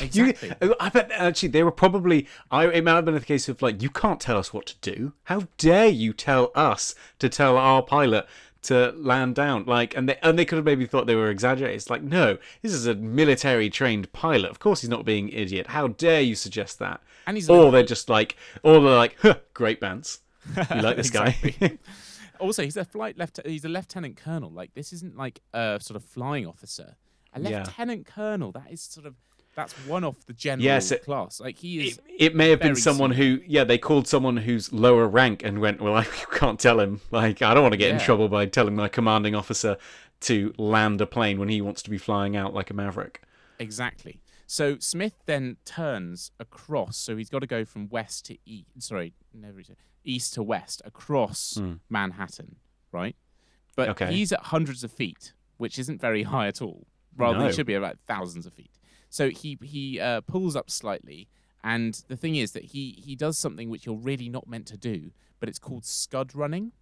[0.00, 0.48] Exactly.
[0.48, 2.28] You, oh, I bet actually they were probably.
[2.48, 4.76] I it might have been the case of like you can't tell us what to
[4.80, 5.14] do.
[5.24, 8.24] How dare you tell us to tell our pilot
[8.62, 9.64] to land down?
[9.66, 11.76] Like, and they and they could have maybe thought they were exaggerating.
[11.76, 14.50] It's like no, this is a military trained pilot.
[14.50, 15.68] Of course he's not being an idiot.
[15.68, 17.00] How dare you suggest that?
[17.26, 20.20] And he's or they're just like, or they're like, huh, great bands.
[20.56, 21.36] You like this guy?
[22.40, 23.38] Also, he's a flight left.
[23.44, 24.50] He's a lieutenant colonel.
[24.50, 26.96] Like this isn't like a sort of flying officer.
[27.34, 27.58] A Yeah.
[27.58, 28.50] lieutenant colonel.
[28.52, 29.14] That is sort of
[29.54, 31.40] that's one off the general Yes, it- class.
[31.40, 31.98] Like he is.
[31.98, 35.60] it, it may have been someone who, yeah, they called someone who's lower rank and
[35.60, 37.00] went, well, I can't tell him.
[37.10, 39.76] Like, I don't want to get in trouble by telling my commanding officer
[40.22, 43.22] to land a plane when he wants to be flying out like a maverick.
[43.58, 44.20] Exactly.
[44.46, 46.96] So Smith then turns across.
[46.96, 48.66] So he's got to go from west to east.
[48.78, 49.60] Sorry, never
[50.04, 51.74] east to west across hmm.
[51.88, 52.56] Manhattan,
[52.92, 53.16] right?
[53.76, 53.90] But.
[53.90, 54.12] Okay.
[54.12, 56.86] he's at hundreds of feet, which isn't very high at all.
[57.16, 57.46] Rather, No.
[57.46, 58.70] he should be about thousands of feet.
[59.10, 61.28] So he he uh, pulls up slightly,
[61.62, 64.76] and the thing is that he he does something which you're really not meant to
[64.78, 66.72] do, but it's called scud running.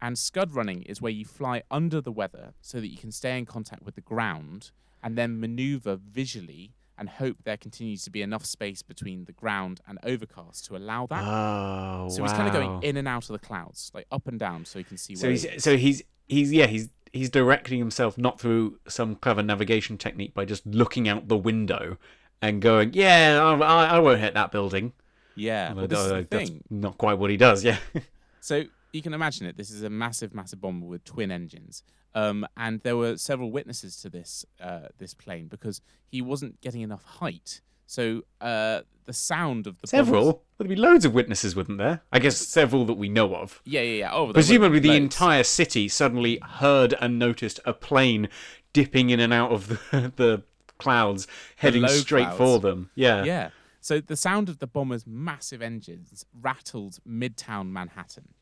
[0.00, 3.36] And scud running is where you fly under the weather so that you can stay
[3.36, 4.70] in contact with the ground
[5.02, 9.80] and then maneuver visually and hope there continues to be enough space between the ground
[9.88, 11.24] and overcast to allow that.
[11.24, 14.38] Oh, so he's kind of going in and out of the clouds, like up and
[14.38, 15.32] down, so he can see So where.
[15.32, 16.88] he's he so he's he's yeah he's
[17.18, 21.98] he's directing himself not through some clever navigation technique by just looking out the window
[22.40, 24.92] and going, yeah, I, I, won't hit that building.
[25.34, 26.62] yeah, well, this is the that's thing.
[26.70, 27.64] not quite what he does.
[27.64, 27.78] Yeah.
[28.40, 29.56] So you can imagine it.
[29.56, 31.82] This is a massive, massive bomber with twin engines.
[32.14, 36.80] Um, and there were several witnesses to this uh, this plane because he wasn't getting
[36.80, 37.60] enough height.
[37.88, 40.42] So uh, the sound of the bombers- several.
[40.58, 42.02] There'd be loads of witnesses, wouldn't there?
[42.12, 43.62] I guess several that we know of.
[43.64, 44.12] Yeah, yeah, yeah.
[44.12, 44.98] Oh, Presumably, the loads.
[45.00, 48.28] entire city suddenly heard and noticed a plane
[48.72, 50.42] dipping in and out of the, the
[50.78, 51.26] clouds,
[51.56, 52.38] heading low straight clouds.
[52.38, 52.90] for them.
[52.94, 53.24] Yeah.
[53.24, 53.50] Yeah.
[53.80, 58.34] So the sound of the bomber's massive engines rattled midtown Manhattan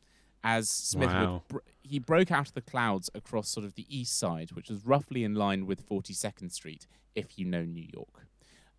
[0.43, 1.33] as Smith Wow.
[1.33, 4.69] would br- he broke out of the clouds across sort of the east side, which
[4.69, 6.85] was roughly in line with 42nd Street,
[7.15, 8.26] if you know New York.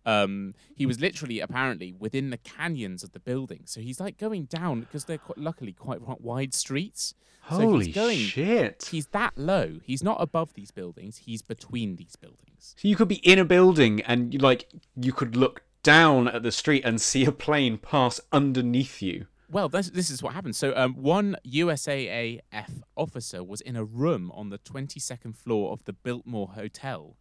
[0.09, 3.61] Um, he was literally, apparently, within the canyons of the building.
[3.65, 7.13] So he's like going down because they're quite, luckily quite wide streets.
[7.49, 8.89] So he's Holy going- shit!
[8.91, 9.79] He's that low.
[9.83, 11.17] He's not above these buildings.
[11.17, 12.75] He's between these buildings.
[12.77, 16.43] So you could be in a building and you like you could look down at
[16.43, 19.27] the street and see a plane pass underneath you.
[19.51, 20.55] Well, this, this is what happened.
[20.55, 25.93] So, um, one USAAF officer was in a room on the 22nd floor of the
[25.93, 27.15] Biltmore Hotel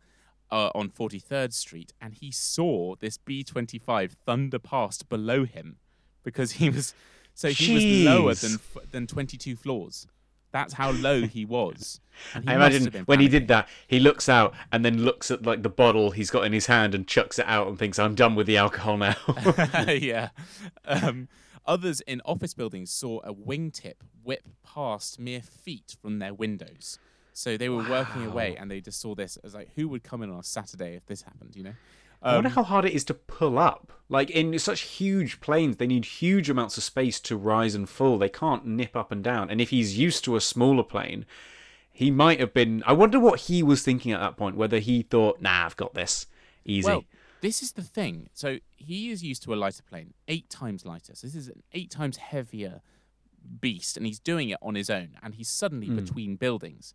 [0.50, 5.76] uh, on 43rd Street, and he saw this B 25 thunder past below him
[6.22, 6.94] because he was.
[7.34, 8.58] So he was lower than
[8.90, 10.06] than 22 floors.
[10.50, 12.00] That's how low he was.
[12.34, 15.62] He I imagine when he did that, he looks out and then looks at like
[15.62, 18.34] the bottle he's got in his hand and chucks it out and thinks, "I'm done
[18.34, 19.14] with the alcohol now."
[19.88, 20.30] yeah.
[20.84, 21.28] Um,
[21.66, 26.98] others in office buildings saw a wingtip whip past mere feet from their windows.
[27.38, 30.22] So they were working away and they just saw this as like, who would come
[30.22, 31.74] in on a Saturday if this happened, you know?
[32.20, 33.92] I wonder Um, how hard it is to pull up.
[34.08, 38.18] Like in such huge planes, they need huge amounts of space to rise and fall.
[38.18, 39.50] They can't nip up and down.
[39.50, 41.26] And if he's used to a smaller plane,
[41.92, 42.82] he might have been.
[42.84, 44.56] I wonder what he was thinking at that point.
[44.56, 46.26] Whether he thought, "Nah, I've got this,
[46.64, 47.04] easy." Well,
[47.40, 48.30] this is the thing.
[48.34, 51.14] So he is used to a lighter plane, eight times lighter.
[51.14, 52.82] So this is an eight times heavier
[53.60, 55.96] beast, and he's doing it on his own, and he's suddenly Hmm.
[55.96, 56.94] between buildings.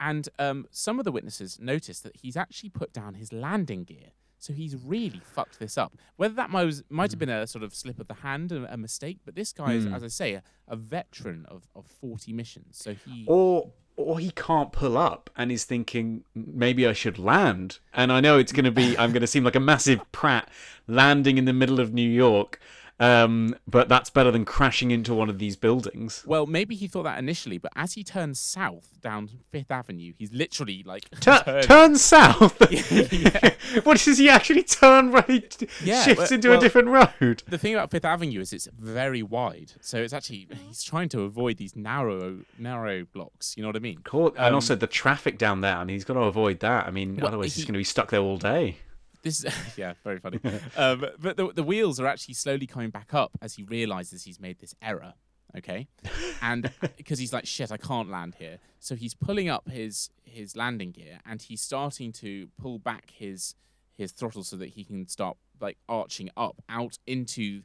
[0.00, 4.12] And um, some of the witnesses noticed that he's actually put down his landing gear.
[4.38, 5.96] So he's really fucked this up.
[6.16, 8.72] Whether that might, was, might have been a sort of slip of the hand, a,
[8.72, 12.32] a mistake, but this guy is, as I say, a, a veteran of, of 40
[12.32, 12.78] missions.
[12.78, 13.24] So he.
[13.26, 17.80] or or he can't pull up and is thinking maybe I should land.
[17.92, 20.48] And I know it's going to be I'm going to seem like a massive prat
[20.86, 22.60] landing in the middle of New York.
[23.00, 26.24] Um, but that's better than crashing into one of these buildings.
[26.26, 30.32] Well, maybe he thought that initially, but as he turns south down Fifth Avenue, he's
[30.32, 32.56] literally like Tur- turn south.
[32.70, 33.54] Yeah.
[33.84, 35.56] what does he actually turn right?
[35.84, 37.42] Yeah, shifts well- into a different road.
[37.48, 41.22] The thing about Fifth Avenue is it's very wide, so it's actually he's trying to
[41.22, 43.54] avoid these narrow, narrow blocks.
[43.56, 44.00] You know what I mean?
[44.04, 44.28] Cool.
[44.30, 45.76] and Um, also the traffic down there.
[45.76, 46.86] I mean, he's got to avoid that.
[46.86, 48.78] I mean, Well, otherwise he's going to be stuck there all day.
[49.28, 50.40] This is yeah, very funny.
[50.76, 54.40] um, but the, the wheels are actually slowly coming back up as he realizes he's
[54.40, 55.14] made this error.
[55.56, 55.88] Okay,
[56.42, 58.58] and because he's like shit, I can't land here.
[58.80, 63.54] So he's pulling up his his landing gear and he's starting to pull back his
[63.94, 67.62] his throttle so that he can start like arching up out into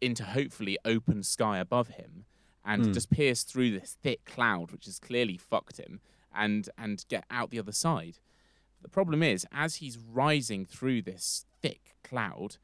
[0.00, 2.24] into hopefully open sky above him
[2.64, 6.00] and just pierce through this thick cloud which has clearly fucked him
[6.34, 8.18] and and get out the other side.
[8.82, 12.56] The problem is, as he's rising through this thick cloud,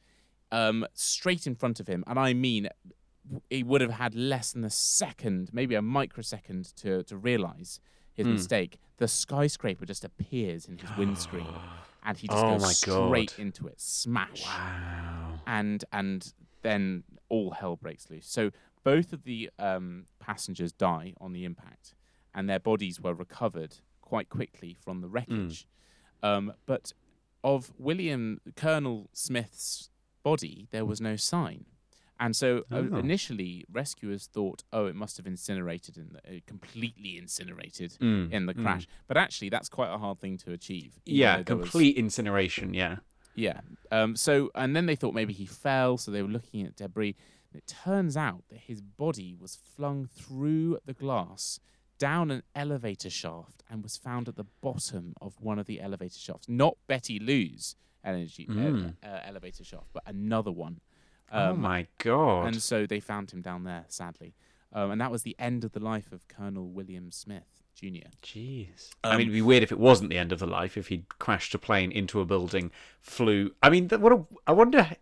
[0.50, 2.68] um, straight in front of him, and I mean,
[3.50, 7.80] he would have had less than a second, maybe a microsecond, to to realize
[8.14, 8.78] his mistake.
[8.98, 11.46] The skyscraper just appears in his windscreen,
[12.04, 13.42] and he just Oh goes straight God.
[13.42, 15.40] into it, smash Wow.
[15.46, 18.26] and and then all hell breaks loose.
[18.26, 18.50] So
[18.84, 21.94] both of the um, passengers die on the impact,
[22.34, 25.66] and their bodies were recovered quite quickly from the wreckage.
[26.22, 26.92] Um, but
[27.44, 29.90] of William Colonel Smith's
[30.22, 31.66] body, there was no sign.
[32.18, 32.96] And so uh, Oh.
[32.96, 38.46] initially, rescuers thought, oh, it must have incinerated in the, uh, completely incinerated Mm, in
[38.46, 38.62] the mm.
[38.62, 38.88] crash.
[39.06, 40.98] But actually, that's quite a hard thing to achieve.
[41.04, 42.72] Yeah, there was- complete incineration.
[42.72, 42.96] Yeah.
[43.34, 43.60] yeah.
[43.92, 47.16] Um, so, and then they thought maybe he fell, so they were looking at debris.
[47.52, 51.60] It turns out that his body was flung through the glass
[51.98, 56.18] down an elevator shaft and was found at the bottom of one of the elevator
[56.18, 56.48] shafts.
[56.48, 58.94] Not Betty Lou's energy uh, Mm.
[59.04, 60.80] uh, elevator shaft, but another one.
[61.32, 62.46] oh Um, my god.
[62.48, 64.34] And so they found him down there, sadly.
[64.72, 67.62] Um, and that was the end of the life of Colonel William Smith.
[67.74, 68.08] Jr.
[68.22, 68.90] Jeez.
[69.04, 70.88] I Um, mean, it'd be weird if it wasn't the end of the life if
[70.88, 72.70] he'd crashed a plane into a building,
[73.02, 73.54] flew.
[73.62, 74.12] I mean, what?
[74.12, 74.78] A, I wonder.
[74.80, 74.96] I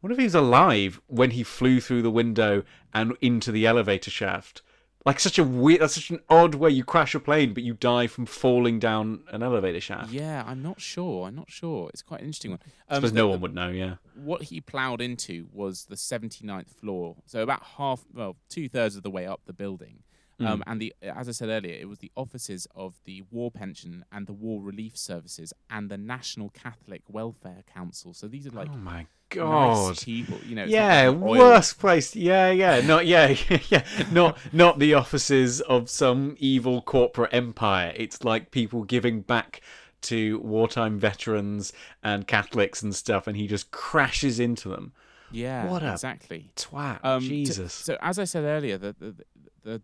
[0.00, 4.10] wonder if he was alive when he flew through the window and into the elevator
[4.10, 4.62] shaft.
[5.04, 5.80] Like such a weird.
[5.80, 9.24] That's such an odd way you crash a plane, but you die from falling down
[9.32, 10.12] an elevator shaft.
[10.12, 11.26] Yeah, I'm not sure.
[11.26, 11.88] I'm not sure.
[11.88, 12.60] It's quite an interesting one.
[12.88, 13.68] I Um, suppose no the- one would know.
[13.70, 13.96] Yeah.
[14.14, 19.02] what he ploughed into was the 79th floor, so about half, well, two thirds of
[19.02, 20.02] the way up the building.
[20.46, 24.04] Um, and the, as I said earlier, it was the offices of the War Pension
[24.12, 28.12] and the War Relief Services and the National Catholic Welfare Council.
[28.14, 29.98] So these are like oh my nice god.
[30.02, 30.64] people, you know.
[30.64, 32.14] Yeah, like worst place.
[32.14, 33.34] Yeah, yeah, not yeah,
[33.68, 37.92] yeah, not not the offices of some evil corporate empire.
[37.96, 39.60] It's like people giving back
[40.02, 41.72] to wartime veterans
[42.02, 44.92] and Catholics and stuff, and he just crashes into them.
[45.30, 46.50] Yeah, What exactly.
[46.56, 47.72] Twat, Um, Jesus.
[47.72, 49.24] so as I said earlier, the, the the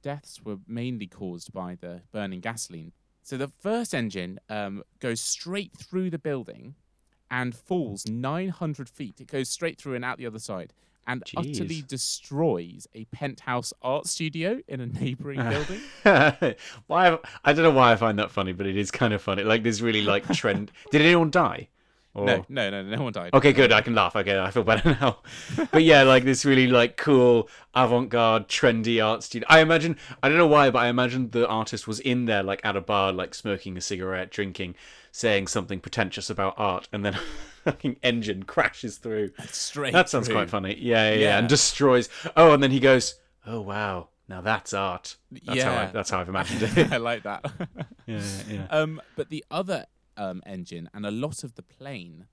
[0.02, 2.92] deaths were mainly caused by the burning gasoline.
[3.22, 6.74] So the first engine um, goes straight through the building
[7.30, 9.20] and falls 900 feet.
[9.20, 10.72] It goes straight through and out the other side
[11.08, 15.38] and utterly destroys a penthouse art studio in a neighboring
[16.04, 16.54] building.
[16.86, 17.18] why?
[17.44, 19.42] I don't know why I find that funny, but it is kind of funny.
[19.42, 20.70] Like this really like trend.
[20.90, 21.68] Did anyone die?
[22.14, 22.24] Or...
[22.26, 23.32] No, no, no, no one died.
[23.34, 23.70] Okay, good.
[23.70, 24.16] I can laugh.
[24.16, 25.18] Okay, I feel better now.
[25.70, 29.46] But yeah, like this really like cool avant-garde trendy art studio.
[29.50, 32.60] I imagine I don't know why, but I imagine the artist was in there like
[32.64, 34.74] at a bar, like smoking a cigarette, drinking,
[35.12, 37.20] saying something pretentious about art, and then a
[37.64, 39.30] fucking engine crashes through.
[39.46, 39.92] Straight.
[39.92, 40.36] That sounds through.
[40.36, 40.76] quite funny.
[40.80, 41.38] Yeah, yeah, yeah, Yeah.
[41.38, 42.08] and destroys.
[42.36, 43.14] Oh, and then he goes,
[43.46, 45.90] "Oh wow, now that's art." That's how I, Yeah.
[45.92, 46.92] that's how I've imagined it.
[46.92, 47.44] I like that.
[48.06, 48.66] yeah, yeah.
[48.70, 49.86] Um, but the other
[50.18, 52.26] um, engine and a lot of the plane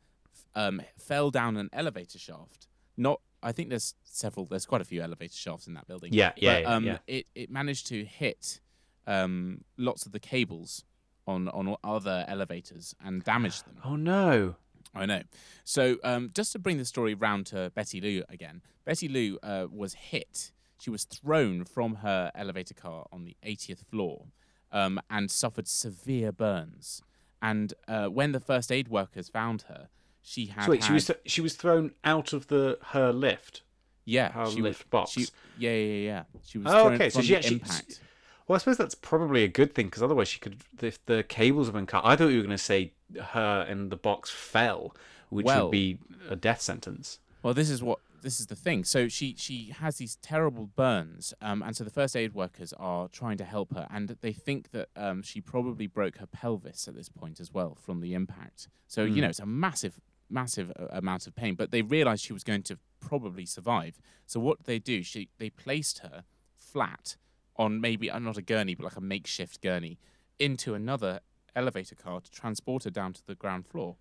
[0.55, 2.67] um, fell down an elevator shaft.
[2.97, 4.45] Not, I think there's several.
[4.45, 6.13] There's quite a few elevator shafts in that building.
[6.13, 6.97] Yeah, yeah, But, um, yeah.
[7.07, 8.59] It it managed to hit
[9.05, 10.83] um, lots of the cables
[11.27, 13.77] on on other elevators and damage them.
[13.83, 14.55] Oh no.
[14.97, 15.23] I know.
[15.65, 19.67] So um, just to bring the story round to Betty Lou again, Betty Lou uh,
[19.69, 20.53] was hit.
[20.79, 24.27] She was thrown from her elevator car on the 80th floor
[24.71, 27.01] um, and suffered severe burns.
[27.41, 29.89] And uh, when the first aid workers found her,
[30.21, 33.61] she had So wait, she was th- she was thrown out of the her lift.
[34.05, 35.11] yeah her she lift was, box.
[35.11, 35.27] She,
[35.57, 36.23] yeah, yeah, yeah.
[36.45, 37.99] She was Oh, thrown okay, so she actually- impact.
[38.47, 40.57] Well, I suppose that's probably a good thing because otherwise she could.
[40.81, 43.91] If the cables have been cut, I thought you were going to say her and
[43.91, 44.95] the box fell,
[45.29, 45.97] which Well- would be
[46.29, 47.19] a death sentence.
[47.41, 48.84] Well, this is what this is the thing.
[48.84, 53.07] So she she has these terrible burns, um, and so the first aid workers are
[53.07, 56.95] trying to help her, and they think that um, she probably broke her pelvis at
[56.95, 58.67] this point as well from the impact.
[58.88, 62.34] So you know it's a massive massive uh, amount of pain, but they realised she
[62.34, 63.99] was going to probably survive.
[64.26, 66.23] So what they do, she they placed her
[66.57, 67.15] flat
[67.55, 69.99] on maybe uh, not a gurney, but like a makeshift gurney,
[70.39, 71.19] into another
[71.55, 73.95] elevator car to transport her down to the ground floor.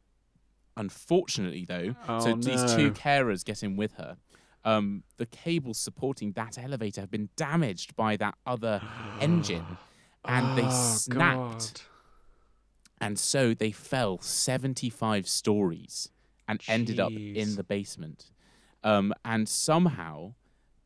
[0.76, 4.16] Unfortunately, though, so Oh, these two carers get in with her.
[4.64, 8.80] Um, the cables supporting that elevator have been damaged by that other
[9.20, 9.76] engine,
[10.24, 11.72] and they Oh, snapped.
[11.74, 11.80] God.
[13.00, 16.08] And so they fell 75 stories
[16.48, 18.30] and ended up in the basement.
[18.82, 20.34] Um, and somehow,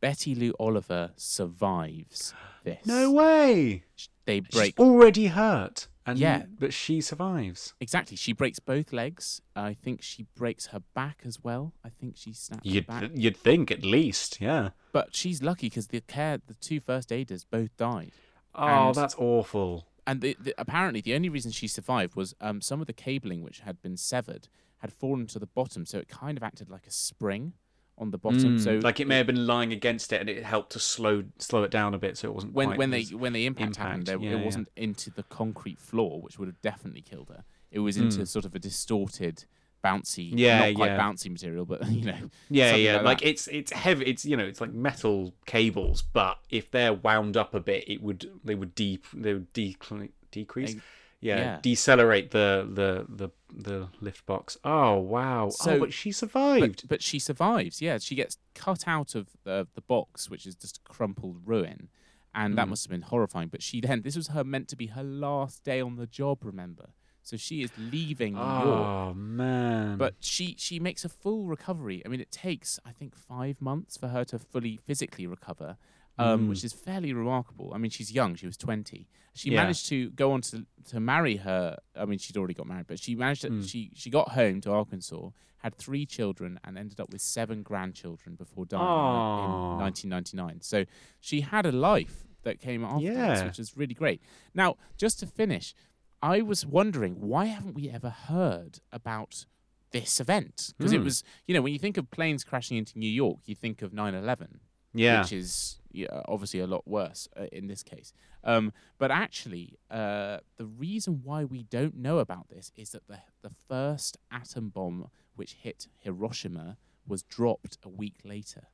[0.01, 2.34] Betty Lou Oliver survives
[2.64, 2.86] this.
[2.86, 3.84] No way.
[4.26, 6.44] They break She's already hurt, and Yeah.
[6.59, 7.74] but she survives.
[7.80, 8.16] exactly.
[8.16, 9.40] She breaks both legs.
[9.57, 11.72] I think she breaks her back as well.
[11.84, 13.11] I think she snaps You'd back.
[13.14, 14.70] you'd think at least, yeah.
[14.92, 18.12] But she's lucky because the care, the two first aiders both died.
[18.55, 19.86] Oh, And- that's awful.
[20.07, 23.42] And the, the, apparently, the only reason she survived was um, some of the cabling,
[23.42, 26.86] which had been severed, had fallen to the bottom, so it kind of acted like
[26.86, 27.53] a spring
[27.99, 28.59] on the bottom.
[28.59, 31.24] so Mm, like it may have been lying against it, and it helped to slow
[31.38, 33.76] slow it down a bit, so it wasn't when quite when they when the impact,
[33.76, 34.44] happened, impact, there, yeah, it yeah.
[34.44, 37.44] wasn't into the concrete floor, which would have definitely killed her.
[37.70, 38.28] It was into Mm.
[38.28, 39.44] sort of a distorted,
[39.84, 40.99] bouncy, Yeah, not quite yeah.
[40.99, 42.96] bouncy material, but you know, Yeah, yeah.
[42.96, 44.07] like Like, it's it's heavy.
[44.07, 48.03] It's you know it's like metal cables, but if they're wound up a bit, it
[48.03, 50.76] would they would deep they would decl- decrease.
[51.20, 51.58] Yeah, yeah.
[51.62, 54.56] decelerate the the the the lift box.
[54.62, 55.48] Oh wow!
[55.50, 56.82] So- oh, but she survived.
[56.82, 57.82] But, but she survives.
[57.82, 61.88] Yeah, she gets cut out of the, the box, which is just a crumpled ruin,
[62.34, 62.70] and that Mm.
[62.70, 63.48] must have been horrifying.
[63.48, 66.44] But she then, this was her meant to be her last day on the job.
[66.44, 66.90] Remember,
[67.22, 68.86] so she is leaving New York.
[68.86, 69.96] oh man!
[69.98, 72.00] But she she makes a full recovery.
[72.06, 75.78] I mean, it takes I think five months for her to fully physically recover,
[76.18, 76.48] um, Mm.
[76.50, 77.72] which is fairly remarkable.
[77.74, 79.08] I mean, she's young; she was twenty.
[79.34, 79.62] She Yeah.
[79.62, 81.76] managed to go on to to marry her.
[81.94, 83.50] I mean, she'd already got married, but she managed to.
[83.50, 83.68] Mm.
[83.68, 88.34] She she got home to Arkansas, had three children, and ended up with seven grandchildren
[88.36, 89.72] before dying Aw.
[89.74, 90.60] in 1999.
[90.62, 90.84] So
[91.20, 94.20] she had a life that came after this, which is really great.
[94.54, 95.74] Now, just to finish,
[96.22, 99.46] I was wondering why haven't we ever heard about
[99.92, 100.74] this event?
[100.78, 101.04] Because it Hmm.
[101.04, 103.92] was, you know, when you think of planes crashing into New York, you think of
[103.92, 104.60] 9/11
[104.94, 105.20] Yeah.
[105.22, 108.12] which is yeah, obviously a lot worse uh, in this case.
[108.44, 113.18] Um, but actually, uh, the reason why we don't know about this is that the
[113.42, 116.76] the first atom bomb which hit Hiroshima
[117.07, 118.64] was dropped a week later.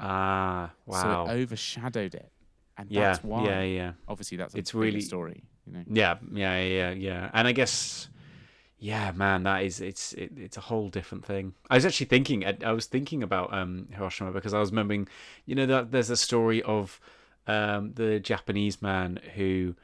[0.00, 1.26] Ah, wow.
[1.26, 2.30] So it overshadowed it,
[2.76, 3.44] and yeah, that's why.
[3.44, 3.92] yeah, yeah.
[4.06, 5.44] Obviously, that's a It's really- story.
[5.66, 5.84] You know.
[5.92, 7.30] Yeah, yeah, yeah, yeah.
[7.34, 8.08] And I guess,
[8.80, 11.54] yeah, man, that is it's it, it's a whole different thing.
[11.68, 15.08] I was actually thinking, I, I was thinking about um, Hiroshima because I was remembering,
[15.46, 17.00] you know, that there's a story of
[17.46, 19.74] um, the Japanese man who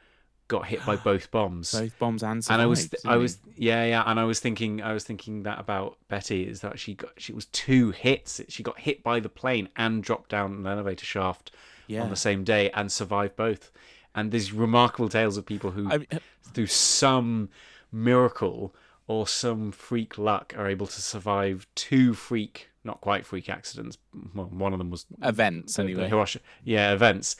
[0.47, 1.73] got hit by both bombs.
[1.73, 4.81] Both bombs and and I was, th- I was, yeah, yeah, and I was thinking,
[4.81, 8.39] I was thinking that about Betty is that she got, she was two hits.
[8.47, 11.51] She got hit by the plane and dropped down an elevator shaft
[11.87, 12.01] yeah.
[12.01, 13.71] on the same day and survived both.
[14.13, 16.19] And there's remarkable tales of people who, I mean, uh,
[16.53, 17.49] through some
[17.91, 18.73] miracle
[19.07, 23.97] or some freak luck, are able to survive two freak, not quite freak accidents.
[24.33, 26.07] Well, one of them was events anyway.
[26.09, 27.35] Hiroshima, yeah, events,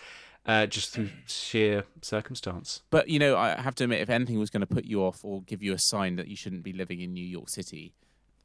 [0.46, 2.84] uh, just through sheer circumstance.
[2.92, 5.26] But you know, I have to admit, if anything was going to put you off
[5.26, 7.94] or give you a sign that you shouldn't be living in New York City,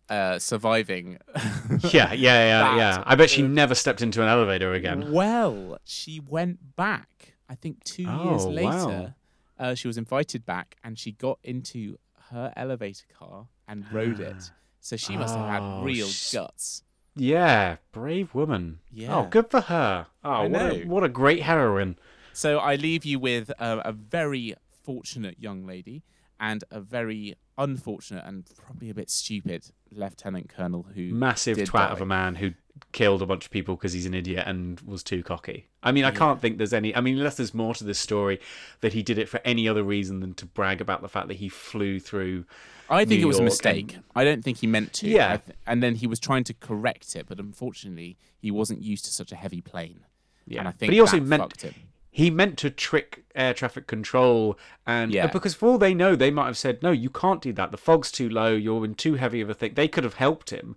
[0.09, 1.19] uh, surviving.
[1.93, 3.03] Yeah, yeah, yeah, yeah.
[3.07, 5.13] I bet she never stepped into an elevator again.
[5.13, 7.35] Well, she went back.
[7.49, 9.15] I think two years Oh, later, wow.
[9.59, 11.97] uh, she was invited back, and she got into
[12.31, 14.51] her elevator car and rode it.
[14.81, 16.83] So she must have had Oh, real sh- guts.
[17.17, 18.79] Yeah, brave woman.
[18.91, 19.17] Yeah.
[19.17, 20.07] Oh, good for her.
[20.25, 20.71] Oh, what know.
[20.71, 21.99] a, what a great heroine.
[22.33, 24.55] So I leave you with uh, a very
[24.85, 26.03] fortunate young lady
[26.39, 31.87] and a very unfortunate and probably a bit stupid lieutenant colonel who Massive twat die.
[31.91, 32.53] of a man who
[32.93, 35.69] killed a bunch of people because he's an idiot and was too cocky.
[35.83, 36.95] I mean, I can't think there's any.
[36.97, 38.41] I mean, unless there's more to this story
[38.81, 41.35] that he did it for any other reason than to brag about the fact that
[41.39, 42.45] he flew through.
[42.89, 43.95] I think New it was a mistake.
[43.95, 45.09] and- I don't think he meant to.
[45.09, 45.37] Yeah.
[45.37, 49.13] Th- and then he was trying to correct it, but unfortunately, he wasn't used to
[49.13, 50.01] such a heavy plane.
[50.47, 51.75] Yeah, And I think but he also meant fucked him.
[52.11, 55.29] He meant to trick air traffic control and Yeah.
[55.29, 57.77] because for all they know they might have said no you can't do that the
[57.79, 60.75] fog's too low you're in too heavy of a thing they could have helped him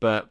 [0.00, 0.30] but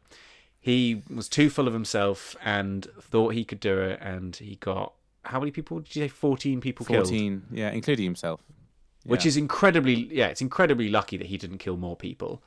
[0.58, 4.94] he was too full of himself and thought he could do it and he got
[5.24, 8.40] how many people did you say 14 people killed 14, yeah, including himself.
[9.04, 12.42] which is incredibly yeah it's incredibly lucky that he didn't kill more people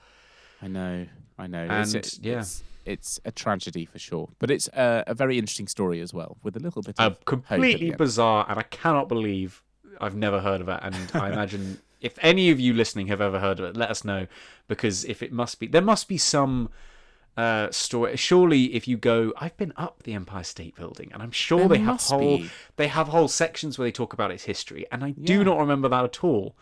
[0.62, 1.05] I know,
[1.38, 1.64] I know.
[1.70, 2.39] it's, And, it's, yeah.
[2.39, 6.38] it's, it's a tragedy for sure, but it's a, a very interesting story as well,
[6.44, 9.62] with a little bit of the completely bizarre and i cannot believe
[10.02, 13.40] i've never heard of it and i imagine if any of you listening have ever
[13.40, 14.26] heard of it let us know
[14.68, 16.70] because if it must be there must be some
[17.38, 21.32] uh story surely if you go i've been up the empire state building and i'm
[21.32, 22.50] sure There they have whole be.
[22.78, 25.88] they have whole sections where they talk about its history and i do not remember
[25.90, 26.56] that at all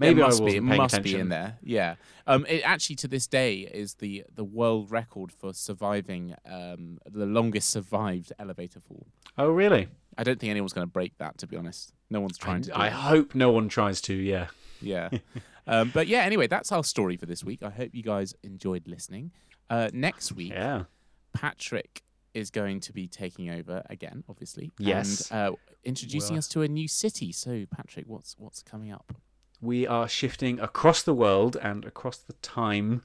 [0.00, 0.56] Maybe must i be.
[0.56, 1.58] It must attention be in there.
[1.62, 1.94] Yeah.
[2.26, 2.46] Um.
[2.48, 7.70] It actually to this day is the the world record for surviving um the longest
[7.70, 9.06] survived elevator fall.
[9.38, 9.88] oh really
[10.18, 11.38] I don't think anyone's going to break that.
[11.38, 12.70] To be honest, no one's trying to.
[12.70, 12.92] Do i it.
[12.92, 14.48] hope no one tries to yeah
[14.80, 15.10] Yeah.
[15.66, 15.90] um.
[15.94, 16.20] But yeah.
[16.20, 17.62] Anyway, that's our story for this week.
[17.62, 19.30] I hope you guys enjoyed listening.
[19.68, 19.90] Uh.
[19.92, 20.84] Next week, yeah
[21.32, 22.02] Patrick
[22.34, 24.70] is going to be taking over again, obviously.
[24.78, 25.30] Yes.
[25.30, 27.32] And uh, introducing Well- us to a new city.
[27.32, 29.12] So, Patrick, what's what's coming up?
[29.60, 33.02] We are shifting across the world and across the time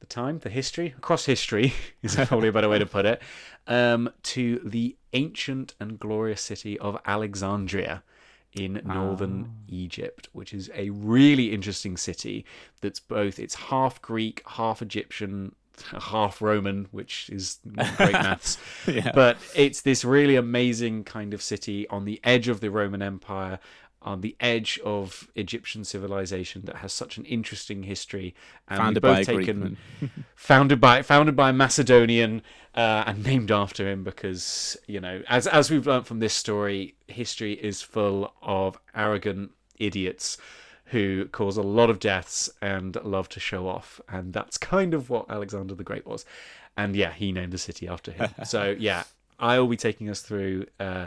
[0.00, 1.72] the time the history across history
[2.02, 3.20] is probably a better way to put it
[3.68, 8.02] um, to the ancient and glorious city of alexandria
[8.54, 12.44] in northern egypt which is a really interesting city
[12.80, 15.54] that's both it's half greek half egyptian
[16.00, 17.60] half roman which is
[17.96, 19.10] great maths Yeah.
[19.14, 23.58] but it's this really amazing kind of city on the edge of the Roman Empire,
[24.04, 28.34] on the edge of Egyptian civilization that has such an interesting history.
[28.68, 29.76] And Founded both by a taken,
[30.34, 32.42] founded by founded by a Macedonian
[32.74, 36.94] uh, and named after him because you know, as as we've learned from this story,
[37.06, 40.38] history is full of arrogant idiots
[40.86, 45.08] who cause a lot of deaths and love to show off, and that's kind of
[45.08, 46.24] what Alexander the Great was.
[46.76, 48.30] And yeah, he named the city after him.
[48.44, 49.04] so yeah,
[49.38, 50.66] I'll be taking us through.
[50.78, 51.06] Uh,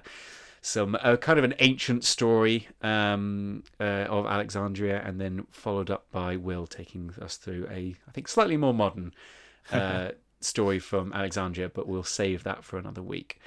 [0.66, 6.10] some uh, kind of an ancient story um, uh, of Alexandria, and then followed up
[6.12, 9.14] by Will taking us through a, I think, slightly more modern
[9.72, 10.10] uh,
[10.42, 13.40] story from Alexandria, but we'll save that for another week.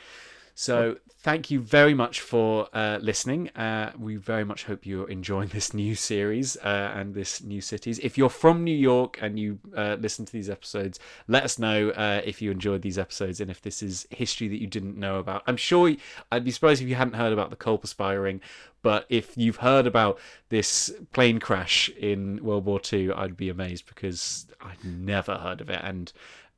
[0.59, 3.49] So thank you very much for uh, listening.
[3.51, 8.01] Uh, we very much hope you're enjoying this new series uh, and this new cities.
[8.01, 10.99] If you're from New York and you uh, listen to these episodes,
[11.29, 14.61] let us know uh, if you enjoyed these episodes and if this is history that
[14.61, 15.45] you didn't know about.
[15.47, 15.95] I'm sure
[16.33, 18.41] I'd be surprised if you hadn't heard about the coal perspiring,
[18.83, 23.87] but if you've heard about this plane crash in World War II, I'd be amazed
[23.87, 26.13] because I'd never heard of it and.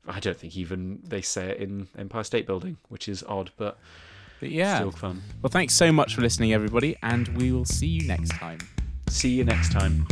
[0.06, 3.78] I don't think even they say it in Empire State Building, which is odd, but
[4.40, 4.76] But yeah.
[4.76, 5.22] still fun.
[5.42, 8.58] Well, thanks so much for listening, everybody, and we will see you next time.
[9.08, 10.06] See you next time.